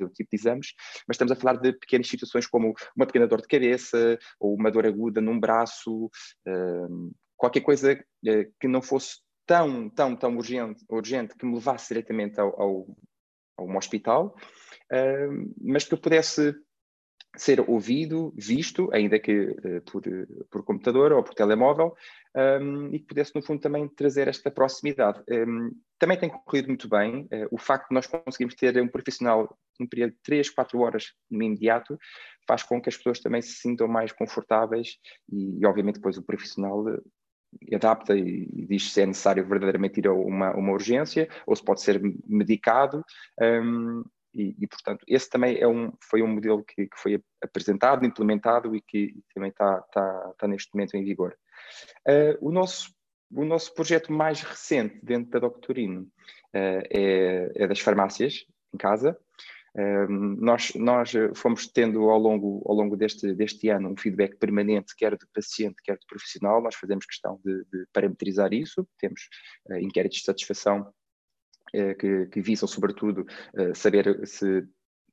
o 0.00 0.08
tipo 0.08 0.30
de 0.30 0.36
exames, 0.36 0.74
mas 1.06 1.14
estamos 1.14 1.32
a 1.32 1.36
falar 1.36 1.56
de 1.56 1.72
pequenas 1.72 2.08
situações 2.08 2.46
como 2.46 2.74
uma 2.96 3.06
pequena 3.06 3.28
dor 3.28 3.40
de 3.40 3.46
cabeça 3.46 4.18
ou 4.40 4.54
uma 4.54 4.70
dor 4.70 4.86
aguda 4.86 5.20
num 5.20 5.38
braço, 5.38 6.06
uh, 6.06 7.14
qualquer 7.36 7.60
coisa 7.60 7.92
uh, 7.94 8.52
que 8.58 8.66
não 8.66 8.82
fosse 8.82 9.18
tão, 9.46 9.88
tão, 9.90 10.16
tão 10.16 10.36
urgente, 10.36 10.84
urgente 10.88 11.36
que 11.36 11.46
me 11.46 11.54
levasse 11.54 11.88
diretamente 11.88 12.40
ao, 12.40 12.60
ao, 12.60 12.86
a 13.56 13.62
um 13.62 13.76
hospital, 13.76 14.34
uh, 14.92 15.54
mas 15.60 15.84
que 15.84 15.94
eu 15.94 15.98
pudesse 15.98 16.54
ser 17.36 17.60
ouvido, 17.68 18.32
visto, 18.36 18.88
ainda 18.92 19.18
que 19.18 19.48
uh, 19.48 19.80
por, 19.90 20.02
por 20.50 20.64
computador 20.64 21.12
ou 21.12 21.22
por 21.22 21.34
telemóvel, 21.34 21.94
um, 22.36 22.88
e 22.94 22.98
que 22.98 23.06
pudesse, 23.06 23.34
no 23.34 23.42
fundo, 23.42 23.60
também 23.60 23.88
trazer 23.88 24.28
esta 24.28 24.50
proximidade. 24.50 25.22
Um, 25.30 25.72
também 25.98 26.18
tem 26.18 26.28
corrido 26.28 26.68
muito 26.68 26.88
bem. 26.88 27.22
Uh, 27.24 27.48
o 27.50 27.58
facto 27.58 27.88
de 27.88 27.94
nós 27.94 28.06
conseguirmos 28.06 28.54
ter 28.54 28.80
um 28.80 28.88
profissional 28.88 29.56
num 29.78 29.86
período 29.86 30.12
de 30.12 30.18
3, 30.22 30.50
4 30.50 30.78
horas 30.80 31.12
no 31.30 31.42
imediato 31.42 31.98
faz 32.46 32.62
com 32.62 32.80
que 32.80 32.88
as 32.88 32.96
pessoas 32.96 33.20
também 33.20 33.42
se 33.42 33.54
sintam 33.54 33.88
mais 33.88 34.12
confortáveis 34.12 34.98
e, 35.30 35.60
e 35.60 35.66
obviamente, 35.66 35.96
depois 35.96 36.16
o 36.16 36.22
profissional 36.22 36.84
adapta 37.72 38.16
e, 38.16 38.48
e 38.52 38.66
diz 38.66 38.92
se 38.92 39.02
é 39.02 39.06
necessário 39.06 39.46
verdadeiramente 39.46 39.98
ir 39.98 40.08
a 40.08 40.12
uma, 40.12 40.54
uma 40.54 40.72
urgência 40.72 41.28
ou 41.46 41.54
se 41.54 41.64
pode 41.64 41.82
ser 41.82 42.00
medicado. 42.26 43.04
Um, 43.40 44.04
e, 44.34 44.56
e, 44.58 44.66
portanto, 44.66 45.04
esse 45.06 45.30
também 45.30 45.58
é 45.58 45.68
um, 45.68 45.92
foi 46.02 46.20
um 46.20 46.26
modelo 46.26 46.64
que, 46.64 46.88
que 46.88 46.98
foi 46.98 47.22
apresentado, 47.42 48.04
implementado 48.04 48.74
e 48.74 48.80
que 48.80 49.14
também 49.32 49.50
está, 49.50 49.82
está, 49.86 50.30
está 50.32 50.48
neste 50.48 50.74
momento 50.74 50.96
em 50.96 51.04
vigor. 51.04 51.36
Uh, 52.08 52.36
o, 52.40 52.50
nosso, 52.50 52.92
o 53.32 53.44
nosso 53.44 53.72
projeto 53.74 54.12
mais 54.12 54.42
recente 54.42 54.98
dentro 55.02 55.30
da 55.30 55.38
Doctorino 55.38 56.02
uh, 56.02 56.82
é, 56.90 57.52
é 57.54 57.66
das 57.66 57.78
farmácias 57.78 58.44
em 58.72 58.76
casa 58.76 59.16
nós, 60.08 60.72
nós 60.74 61.12
fomos 61.34 61.66
tendo 61.66 62.08
ao 62.08 62.18
longo, 62.18 62.62
ao 62.64 62.74
longo 62.74 62.96
deste, 62.96 63.34
deste 63.34 63.68
ano 63.68 63.90
um 63.90 63.96
feedback 63.96 64.36
permanente, 64.36 64.94
quer 64.96 65.16
de 65.16 65.26
paciente, 65.32 65.82
quer 65.82 65.98
de 65.98 66.06
profissional. 66.06 66.62
Nós 66.62 66.76
fazemos 66.76 67.04
questão 67.06 67.40
de, 67.44 67.64
de 67.72 67.86
parametrizar 67.92 68.52
isso, 68.52 68.86
temos 68.98 69.28
uh, 69.70 69.78
inquéritos 69.78 70.18
de 70.18 70.24
satisfação 70.24 70.92
uh, 71.74 71.96
que, 71.98 72.26
que, 72.26 72.40
visam, 72.40 72.68
sobretudo, 72.68 73.26
saber 73.74 74.26
se 74.26 74.64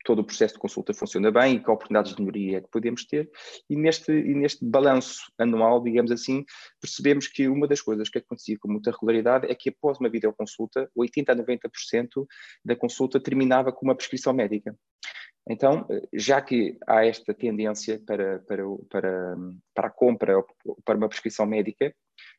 todo 0.03 0.19
o 0.19 0.23
processo 0.23 0.55
de 0.55 0.59
consulta 0.59 0.93
funciona 0.93 1.31
bem 1.31 1.55
e 1.55 1.59
que 1.59 1.69
oportunidades 1.69 2.15
de 2.15 2.21
melhoria 2.21 2.57
é 2.57 2.61
que 2.61 2.69
podemos 2.69 3.05
ter. 3.05 3.29
E 3.69 3.75
neste, 3.75 4.11
e 4.11 4.33
neste 4.33 4.63
balanço 4.63 5.31
anual, 5.37 5.81
digamos 5.81 6.11
assim, 6.11 6.45
percebemos 6.79 7.27
que 7.27 7.47
uma 7.47 7.67
das 7.67 7.81
coisas 7.81 8.09
que 8.09 8.17
acontecia 8.17 8.57
com 8.59 8.71
muita 8.71 8.91
regularidade 8.91 9.49
é 9.49 9.55
que 9.55 9.69
após 9.69 9.99
uma 9.99 10.09
videoconsulta, 10.09 10.89
80% 10.97 11.29
a 11.29 11.35
90% 11.35 12.25
da 12.63 12.75
consulta 12.75 13.19
terminava 13.19 13.71
com 13.71 13.85
uma 13.85 13.95
prescrição 13.95 14.33
médica. 14.33 14.75
Então, 15.49 15.87
já 16.13 16.39
que 16.39 16.77
há 16.87 17.03
esta 17.05 17.33
tendência 17.33 17.99
para, 18.05 18.39
para, 18.39 18.63
para, 18.89 19.35
para 19.73 19.87
a 19.87 19.91
compra 19.91 20.35
para 20.85 20.97
uma 20.97 21.09
prescrição 21.09 21.45
médica, 21.45 21.93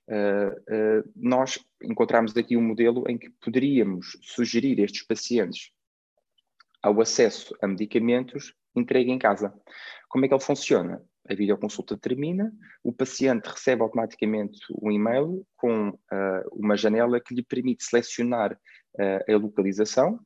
Uh, 0.08 0.50
uh, 0.50 1.12
nós 1.14 1.58
encontramos 1.82 2.36
aqui 2.36 2.56
um 2.56 2.62
modelo 2.62 3.04
em 3.08 3.16
que 3.16 3.30
poderíamos 3.40 4.18
sugerir 4.20 4.80
a 4.80 4.84
estes 4.84 5.06
pacientes 5.06 5.70
ao 6.82 7.00
acesso 7.00 7.56
a 7.62 7.66
medicamentos 7.66 8.54
entregue 8.74 9.10
em 9.10 9.18
casa. 9.18 9.54
Como 10.08 10.24
é 10.24 10.28
que 10.28 10.34
ele 10.34 10.42
funciona? 10.42 11.02
A 11.28 11.34
videoconsulta 11.34 11.96
termina, 11.96 12.52
o 12.82 12.92
paciente 12.92 13.46
recebe 13.46 13.82
automaticamente 13.82 14.58
um 14.82 14.90
e-mail 14.90 15.46
com 15.56 15.90
uh, 15.90 16.48
uma 16.52 16.76
janela 16.76 17.20
que 17.20 17.34
lhe 17.34 17.44
permite 17.44 17.84
selecionar 17.84 18.52
uh, 18.52 19.32
a 19.32 19.36
localização, 19.36 20.18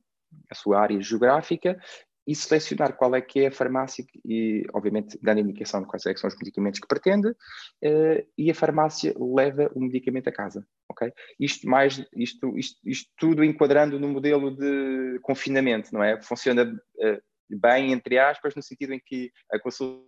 a 0.50 0.54
sua 0.54 0.80
área 0.80 1.00
geográfica 1.00 1.78
e 2.26 2.34
selecionar 2.34 2.96
qual 2.96 3.14
é 3.14 3.20
que 3.20 3.40
é 3.40 3.46
a 3.46 3.52
farmácia 3.52 4.04
e, 4.24 4.66
obviamente, 4.74 5.18
dando 5.22 5.40
indicação 5.40 5.80
de 5.80 5.86
quais 5.86 6.04
é 6.06 6.16
são 6.16 6.28
os 6.28 6.36
medicamentos 6.36 6.80
que 6.80 6.88
pretende 6.88 7.28
uh, 7.28 8.26
e 8.36 8.50
a 8.50 8.54
farmácia 8.54 9.14
leva 9.18 9.70
o 9.74 9.80
medicamento 9.80 10.28
a 10.28 10.32
casa, 10.32 10.66
ok? 10.88 11.12
Isto 11.38 11.68
mais, 11.68 12.04
isto, 12.14 12.58
isto, 12.58 12.80
isto 12.84 13.10
tudo 13.16 13.44
enquadrando 13.44 14.00
no 14.00 14.08
modelo 14.08 14.50
de 14.50 15.20
confinamento, 15.22 15.92
não 15.92 16.02
é? 16.02 16.20
Funciona 16.20 16.64
uh, 16.64 17.22
bem, 17.48 17.92
entre 17.92 18.18
aspas, 18.18 18.54
no 18.54 18.62
sentido 18.62 18.92
em 18.92 19.00
que 19.04 19.30
a 19.52 19.58
consulta 19.58 20.04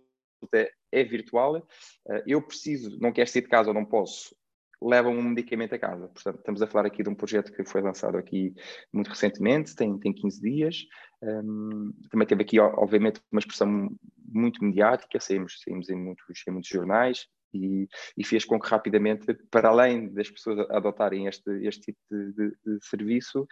é 0.91 1.03
virtual, 1.03 1.57
uh, 1.57 2.23
eu 2.27 2.41
preciso, 2.41 2.97
não 2.99 3.13
quero 3.13 3.29
sair 3.29 3.43
de 3.43 3.47
casa 3.47 3.69
ou 3.69 3.73
não 3.73 3.85
posso, 3.85 4.35
levam 4.81 5.13
um 5.13 5.21
medicamento 5.21 5.75
a 5.75 5.79
casa. 5.79 6.07
Portanto, 6.07 6.39
estamos 6.39 6.61
a 6.61 6.67
falar 6.67 6.85
aqui 6.85 7.03
de 7.03 7.09
um 7.09 7.15
projeto 7.15 7.51
que 7.51 7.63
foi 7.63 7.81
lançado 7.81 8.17
aqui 8.17 8.53
muito 8.93 9.09
recentemente, 9.09 9.75
tem, 9.75 9.97
tem 9.99 10.13
15 10.13 10.41
dias, 10.41 10.85
Um, 11.21 11.91
também 12.09 12.27
teve 12.27 12.43
aqui, 12.43 12.59
obviamente, 12.59 13.21
uma 13.31 13.39
expressão 13.39 13.89
muito 14.25 14.63
mediática, 14.63 15.19
saímos, 15.19 15.59
saímos 15.61 15.89
em, 15.89 15.95
muitos, 15.95 16.43
em 16.47 16.51
muitos 16.51 16.69
jornais 16.69 17.27
e, 17.53 17.87
e, 18.17 18.23
fez 18.23 18.45
com 18.45 18.59
que 18.59 18.69
rapidamente, 18.69 19.33
para 19.51 19.69
além 19.69 20.13
das 20.13 20.29
pessoas 20.29 20.69
adotarem 20.69 21.27
este, 21.27 21.49
este 21.65 21.81
tipo 21.81 21.99
de, 22.09 22.33
de, 22.33 22.49
de 22.65 22.85
serviço, 22.87 23.47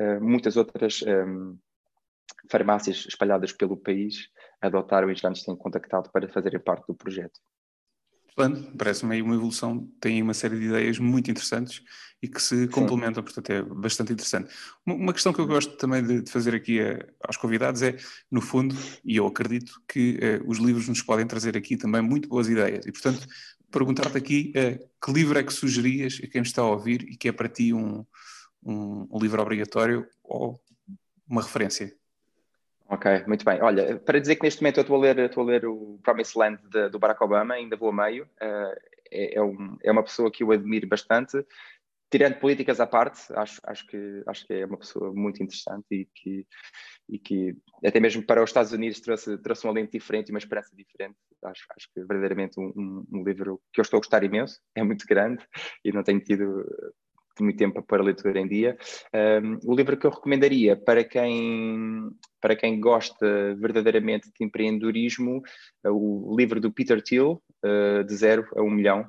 uh, 0.00 0.20
muitas 0.22 0.56
outras 0.56 1.02
um, 1.02 1.58
farmácias 2.50 3.06
espalhadas 3.08 3.52
pelo 3.52 3.76
país 3.76 4.28
adotaram 4.60 5.10
e 5.10 5.14
já 5.14 5.28
nos 5.28 5.42
têm 5.42 5.56
contactado 5.56 6.10
para 6.10 6.28
fazerem 6.28 6.60
parte 6.60 6.86
do 6.86 6.94
projeto. 6.94 7.38
Parece-me 8.76 9.14
aí 9.14 9.22
uma 9.22 9.34
evolução, 9.34 9.88
tem 10.00 10.22
uma 10.22 10.34
série 10.34 10.58
de 10.58 10.66
ideias 10.66 10.98
muito 10.98 11.30
interessantes 11.30 11.82
e 12.22 12.28
que 12.28 12.40
se 12.40 12.68
complementam, 12.68 13.22
Sim. 13.22 13.24
portanto 13.24 13.50
é 13.50 13.62
bastante 13.62 14.12
interessante. 14.12 14.52
Uma 14.86 15.12
questão 15.12 15.32
que 15.32 15.40
eu 15.40 15.46
gosto 15.46 15.76
também 15.76 16.02
de, 16.02 16.30
fazer 16.30 16.54
aqui 16.54 16.80
a, 16.80 17.04
aos 17.26 17.36
convidados 17.36 17.82
é, 17.82 17.96
no 18.30 18.40
fundo, 18.40 18.76
e 19.04 19.16
eu 19.16 19.26
acredito 19.26 19.80
que 19.88 20.18
uh, 20.18 20.50
os 20.50 20.58
livros 20.58 20.88
nos 20.88 21.02
podem 21.02 21.26
trazer 21.26 21.56
aqui 21.56 21.76
também 21.76 22.02
muito 22.02 22.28
boas 22.28 22.48
ideias 22.48 22.84
e, 22.86 22.92
portanto, 22.92 23.26
perguntar-te 23.70 24.18
aqui 24.18 24.52
uh, 24.56 24.88
que 25.02 25.12
livro 25.12 25.38
é 25.38 25.42
que 25.42 25.52
sugerias 25.52 26.20
a 26.22 26.26
quem 26.26 26.42
está 26.42 26.62
a 26.62 26.66
ouvir 26.70 27.02
e 27.02 27.16
que 27.16 27.28
é 27.28 27.32
para 27.32 27.48
ti 27.48 27.72
um, 27.72 28.04
um, 28.62 29.08
um 29.10 29.18
livro 29.18 29.40
obrigatório 29.40 30.06
ou 30.22 30.60
uma 31.26 31.42
referência? 31.42 31.99
Ok, 32.92 33.24
muito 33.28 33.44
bem. 33.44 33.62
Olha, 33.62 34.00
para 34.00 34.18
dizer 34.18 34.34
que 34.34 34.42
neste 34.42 34.60
momento 34.60 34.78
eu 34.78 34.82
estou 34.82 34.96
a 34.96 35.00
ler, 35.00 35.18
estou 35.20 35.44
a 35.44 35.46
ler 35.46 35.64
o 35.64 36.00
Promised 36.02 36.36
Land 36.36 36.60
de, 36.68 36.88
do 36.88 36.98
Barack 36.98 37.22
Obama, 37.22 37.54
ainda 37.54 37.76
vou 37.76 37.90
a 37.90 37.92
meio. 37.92 38.24
Uh, 38.24 38.74
é, 39.12 39.36
é, 39.36 39.42
um, 39.42 39.78
é, 39.84 39.92
uma 39.92 40.02
pessoa 40.02 40.28
que 40.28 40.42
eu 40.42 40.50
admiro 40.50 40.88
bastante. 40.88 41.38
Tirando 42.10 42.40
políticas 42.40 42.80
à 42.80 42.88
parte, 42.88 43.20
acho, 43.34 43.60
acho, 43.62 43.86
que, 43.86 44.22
acho 44.26 44.44
que 44.44 44.54
é 44.54 44.66
uma 44.66 44.76
pessoa 44.76 45.12
muito 45.14 45.40
interessante 45.40 45.86
e 45.92 46.08
que, 46.12 46.44
e 47.08 47.18
que 47.20 47.56
até 47.86 48.00
mesmo 48.00 48.24
para 48.26 48.42
os 48.42 48.50
Estados 48.50 48.72
Unidos 48.72 48.98
trouxe, 48.98 49.38
trouxe 49.38 49.64
um 49.64 49.70
alento 49.70 49.92
diferente 49.92 50.30
e 50.30 50.32
uma 50.32 50.40
esperança 50.40 50.74
diferente. 50.74 51.16
Acho, 51.44 51.64
acho 51.76 51.88
que 51.94 52.00
verdadeiramente 52.00 52.58
um, 52.58 52.72
um, 52.76 53.06
um 53.12 53.22
livro 53.22 53.60
que 53.72 53.80
eu 53.80 53.82
estou 53.82 53.98
a 53.98 54.00
gostar 54.00 54.24
imenso, 54.24 54.58
é 54.74 54.82
muito 54.82 55.06
grande 55.06 55.46
e 55.84 55.92
não 55.92 56.02
tenho 56.02 56.18
tido 56.18 56.66
muito 57.42 57.58
tempo 57.58 57.82
para 57.82 58.02
leitura 58.02 58.40
em 58.40 58.48
dia. 58.48 58.76
Um, 59.42 59.58
o 59.64 59.74
livro 59.74 59.96
que 59.96 60.06
eu 60.06 60.10
recomendaria 60.10 60.76
para 60.76 61.04
quem, 61.04 62.10
para 62.40 62.56
quem 62.56 62.80
gosta 62.80 63.54
verdadeiramente 63.56 64.30
de 64.30 64.44
empreendedorismo, 64.44 65.42
é 65.84 65.90
o 65.90 66.34
livro 66.38 66.60
do 66.60 66.72
Peter 66.72 67.02
Thiel, 67.02 67.42
uh, 67.64 68.04
De 68.04 68.14
Zero 68.14 68.46
a 68.56 68.62
Um 68.62 68.70
Milhão. 68.70 69.06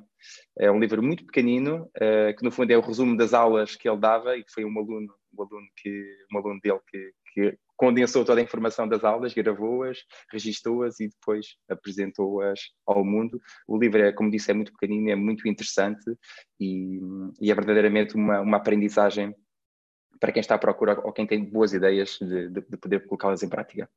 É 0.58 0.70
um 0.70 0.78
livro 0.78 1.02
muito 1.02 1.24
pequenino, 1.26 1.90
uh, 1.96 2.36
que 2.36 2.44
no 2.44 2.52
fundo 2.52 2.70
é 2.70 2.76
o 2.76 2.82
resumo 2.82 3.16
das 3.16 3.34
aulas 3.34 3.76
que 3.76 3.88
ele 3.88 3.98
dava 3.98 4.36
e 4.36 4.44
que 4.44 4.52
foi 4.52 4.64
um 4.64 4.78
aluno, 4.78 5.12
um 5.36 5.42
aluno, 5.42 5.66
que, 5.76 6.04
um 6.32 6.38
aluno 6.38 6.60
dele 6.60 6.78
que, 6.90 7.12
que 7.32 7.56
condensou 7.76 8.24
toda 8.24 8.40
a 8.40 8.44
informação 8.44 8.86
das 8.86 9.02
aulas, 9.02 9.34
gravou-as, 9.34 9.98
registou-as 10.30 11.00
e 11.00 11.08
depois 11.08 11.56
apresentou-as 11.68 12.60
ao 12.86 13.04
mundo. 13.04 13.40
O 13.66 13.76
livro, 13.76 14.00
é, 14.00 14.12
como 14.12 14.30
disse, 14.30 14.50
é 14.50 14.54
muito 14.54 14.72
pequenino, 14.72 15.10
é 15.10 15.16
muito 15.16 15.48
interessante 15.48 16.16
e, 16.60 17.00
e 17.40 17.50
é 17.50 17.54
verdadeiramente 17.54 18.14
uma, 18.14 18.40
uma 18.40 18.58
aprendizagem 18.58 19.34
para 20.20 20.30
quem 20.30 20.40
está 20.40 20.54
à 20.54 20.58
procura 20.58 21.00
ou 21.04 21.12
quem 21.12 21.26
tem 21.26 21.44
boas 21.44 21.72
ideias 21.72 22.18
de, 22.20 22.48
de, 22.48 22.60
de 22.60 22.76
poder 22.76 23.04
colocá-las 23.06 23.42
em 23.42 23.48
prática. 23.48 23.90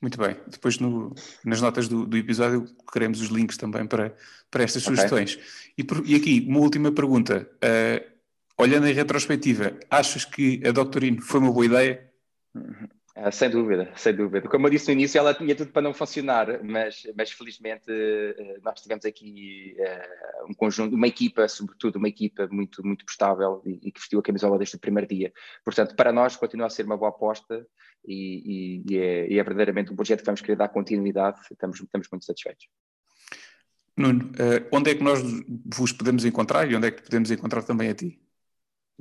Muito 0.00 0.18
bem. 0.18 0.36
Depois 0.46 0.78
no, 0.78 1.14
nas 1.44 1.60
notas 1.60 1.88
do, 1.88 2.06
do, 2.06 2.16
episódio 2.16 2.64
colocaremos 2.76 3.20
os 3.20 3.28
links 3.28 3.58
também 3.58 3.86
para, 3.86 4.14
para 4.50 4.64
estas 4.64 4.82
okay. 4.82 4.96
sugestões. 4.96 5.38
E, 5.76 5.84
por, 5.84 6.02
e, 6.06 6.14
aqui, 6.14 6.46
uma 6.48 6.60
última 6.60 6.90
pergunta. 6.90 7.48
Uh, 7.56 8.14
olhando 8.58 8.86
em 8.86 8.94
retrospectiva, 8.94 9.78
achas 9.90 10.24
que 10.24 10.62
a 10.66 10.72
Doctorino 10.72 11.20
foi 11.20 11.40
uma 11.40 11.52
boa 11.52 11.66
ideia? 11.66 12.13
Uh, 12.56 13.30
sem 13.30 13.48
dúvida, 13.48 13.92
sem 13.96 14.14
dúvida. 14.14 14.48
Como 14.48 14.66
eu 14.66 14.70
disse 14.70 14.88
no 14.88 14.92
início, 14.92 15.18
ela 15.18 15.32
tinha 15.32 15.54
tudo 15.54 15.70
para 15.70 15.82
não 15.82 15.94
funcionar, 15.94 16.62
mas, 16.64 17.06
mas 17.16 17.30
felizmente 17.30 17.88
uh, 17.88 18.60
nós 18.62 18.80
tivemos 18.80 19.04
aqui 19.04 19.76
uh, 19.78 20.50
um 20.50 20.54
conjunto, 20.54 20.96
uma 20.96 21.06
equipa, 21.06 21.46
sobretudo 21.46 21.96
uma 21.96 22.08
equipa 22.08 22.48
muito, 22.50 22.84
muito 22.84 23.04
prestável 23.04 23.62
e, 23.64 23.78
e, 23.84 23.92
que 23.92 24.00
vestiu 24.00 24.18
a 24.18 24.22
camisola 24.22 24.58
desde 24.58 24.74
o 24.74 24.80
primeiro 24.80 25.08
dia. 25.08 25.32
Portanto, 25.64 25.94
para 25.94 26.12
nós 26.12 26.34
continua 26.34 26.66
a 26.66 26.70
ser 26.70 26.86
uma 26.86 26.96
boa 26.96 27.10
aposta 27.10 27.64
e, 28.04 28.82
e, 28.88 28.94
e, 28.94 28.98
é, 28.98 29.32
é, 29.32 29.42
verdadeiramente 29.44 29.92
um 29.92 29.96
projeto 29.96 30.20
que 30.20 30.26
vamos 30.26 30.40
querer 30.40 30.56
dar 30.56 30.68
continuidade, 30.68 31.40
estamos, 31.50 31.80
estamos 31.80 32.08
muito 32.10 32.24
satisfeitos. 32.24 32.66
Nuno, 33.96 34.32
onde 34.72 34.90
é 34.90 34.94
que 34.96 35.04
nós 35.04 35.20
vos 35.72 35.92
podemos 35.92 36.24
encontrar 36.24 36.68
e 36.68 36.74
onde 36.74 36.88
é 36.88 36.90
que 36.90 37.00
podemos 37.00 37.30
encontrar 37.30 37.62
também 37.62 37.90
a 37.90 37.94
ti? 37.94 38.23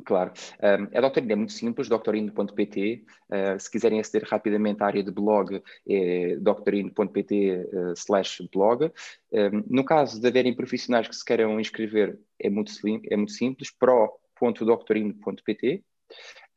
Claro. 0.06 0.34
Um, 0.60 0.98
a 0.98 1.02
Doctorino 1.02 1.32
é 1.32 1.36
muito 1.36 1.54
simples, 1.54 1.88
doctorino.pt. 1.88 3.06
Uh, 3.30 3.60
se 3.60 3.70
quiserem 3.70 4.00
aceder 4.00 4.28
rapidamente 4.28 4.82
à 4.82 4.88
área 4.88 5.04
de 5.04 5.12
blog, 5.12 5.62
é 5.88 6.36
doctorino.pt 6.38 7.70
uh, 7.72 7.94
slash 7.96 8.50
blog. 8.52 8.92
Um, 9.32 9.64
no 9.70 9.86
caso 9.86 10.20
de 10.20 10.28
haverem 10.28 10.56
profissionais 10.56 11.08
que 11.08 11.16
se 11.16 11.24
queiram 11.24 11.60
inscrever, 11.60 12.20
é 12.40 12.50
muito, 12.50 12.72
é 13.10 13.16
muito 13.16 13.34
simples, 13.34 13.70
pro.doctorino.pt. 13.70 15.84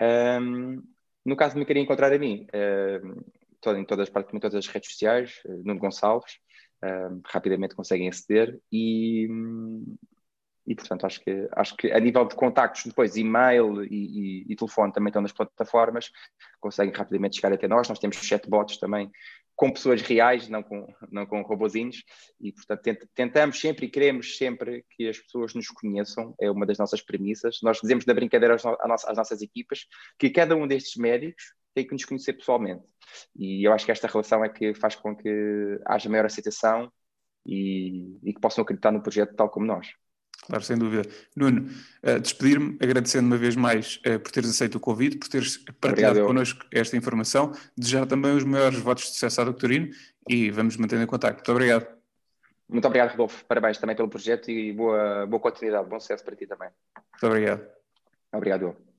Um, 0.00 0.82
no 1.24 1.36
caso 1.36 1.54
de 1.54 1.60
me 1.60 1.66
querem 1.66 1.82
encontrar 1.82 2.12
a 2.12 2.18
mim, 2.18 2.46
em 3.66 3.84
todas, 3.84 4.08
praticamente 4.08 4.42
todas 4.42 4.54
as 4.54 4.66
redes 4.66 4.92
sociais, 4.92 5.42
uh, 5.44 5.62
Nuno 5.62 5.80
Gonçalves, 5.80 6.38
rapidamente 7.24 7.74
conseguem 7.74 8.08
aceder 8.08 8.60
e, 8.70 9.26
e 10.66 10.74
portanto 10.74 11.06
acho 11.06 11.20
que, 11.20 11.48
acho 11.52 11.76
que 11.76 11.92
a 11.92 12.00
nível 12.00 12.26
de 12.26 12.34
contactos 12.34 12.84
depois 12.84 13.16
e-mail 13.16 13.84
e, 13.84 13.88
e, 13.88 14.52
e, 14.52 14.56
telefone 14.56 14.92
também 14.92 15.10
estão 15.10 15.22
nas 15.22 15.32
plataformas, 15.32 16.10
conseguem 16.60 16.92
rapidamente 16.92 17.36
chegar 17.36 17.52
até 17.52 17.68
nós, 17.68 17.88
nós 17.88 17.98
temos 17.98 18.16
chatbots 18.16 18.78
também 18.78 19.10
com 19.56 19.72
pessoas 19.72 20.02
reais, 20.02 20.48
não 20.48 20.62
com, 20.62 20.86
não 21.10 21.24
com 21.24 21.40
robozinhos. 21.40 22.04
E 22.40 22.52
portanto 22.52 23.08
tentamos 23.14 23.58
sempre 23.58 23.86
e 23.86 23.88
queremos 23.88 24.36
sempre 24.36 24.84
que 24.90 25.08
as 25.08 25.18
pessoas 25.18 25.54
nos 25.54 25.68
conheçam, 25.68 26.34
é 26.38 26.50
uma 26.50 26.66
das 26.66 26.78
nossas 26.78 27.00
premissas, 27.00 27.58
nós 27.62 27.80
dizemos 27.80 28.04
na 28.04 28.12
brincadeira 28.12 28.54
às, 28.54 28.64
às 29.06 29.16
nossas 29.16 29.40
equipas 29.40 29.86
que 30.18 30.28
cada 30.28 30.54
um 30.54 30.66
destes 30.66 30.96
médicos 30.96 31.54
tem 31.74 31.86
que 31.86 31.92
nos 31.92 32.04
conhecer 32.04 32.34
pessoalmente. 32.34 32.82
E 33.34 33.66
eu 33.66 33.72
acho 33.72 33.84
que 33.84 33.92
esta 33.92 34.06
relação 34.06 34.44
é 34.44 34.48
que 34.48 34.74
faz 34.74 34.94
com 34.94 35.16
que 35.16 35.80
haja 35.86 36.08
maior 36.08 36.26
aceitação 36.26 36.90
e, 37.44 38.18
e 38.22 38.34
que 38.34 38.40
possam 38.40 38.62
acreditar 38.62 38.90
no 38.90 39.02
projeto 39.02 39.34
tal 39.34 39.48
como 39.48 39.66
nós. 39.66 39.88
Claro, 40.46 40.62
sem 40.62 40.78
dúvida. 40.78 41.02
Nuno, 41.34 41.68
uh, 42.04 42.20
despedir-me, 42.20 42.78
agradecendo 42.80 43.26
uma 43.26 43.36
vez 43.36 43.56
mais 43.56 44.00
uh, 44.06 44.18
por 44.20 44.30
teres 44.30 44.50
aceito 44.50 44.76
o 44.76 44.80
convite, 44.80 45.18
por 45.18 45.28
teres 45.28 45.58
partilhado 45.80 46.20
Obrigado. 46.20 46.26
connosco 46.26 46.64
esta 46.70 46.96
informação, 46.96 47.52
desejar 47.76 48.06
também 48.06 48.34
os 48.36 48.44
maiores 48.44 48.78
votos 48.78 49.04
de 49.04 49.10
sucesso 49.10 49.40
à 49.40 49.44
Doutorino 49.44 49.90
e 50.28 50.50
vamos 50.50 50.76
mantendo 50.76 51.02
em 51.02 51.06
contato. 51.06 51.34
Muito 51.34 51.52
obrigado. 51.52 51.86
Muito 52.68 52.84
obrigado, 52.86 53.10
Rodolfo. 53.10 53.44
Parabéns 53.44 53.78
também 53.78 53.96
pelo 53.96 54.08
projeto 54.08 54.50
e 54.50 54.72
boa, 54.72 55.26
boa 55.26 55.40
continuidade. 55.40 55.88
Bom 55.88 55.98
sucesso 56.00 56.24
para 56.24 56.36
ti 56.36 56.46
também. 56.46 56.68
Muito 56.96 57.26
obrigado. 57.26 57.66
Obrigado. 58.32 58.95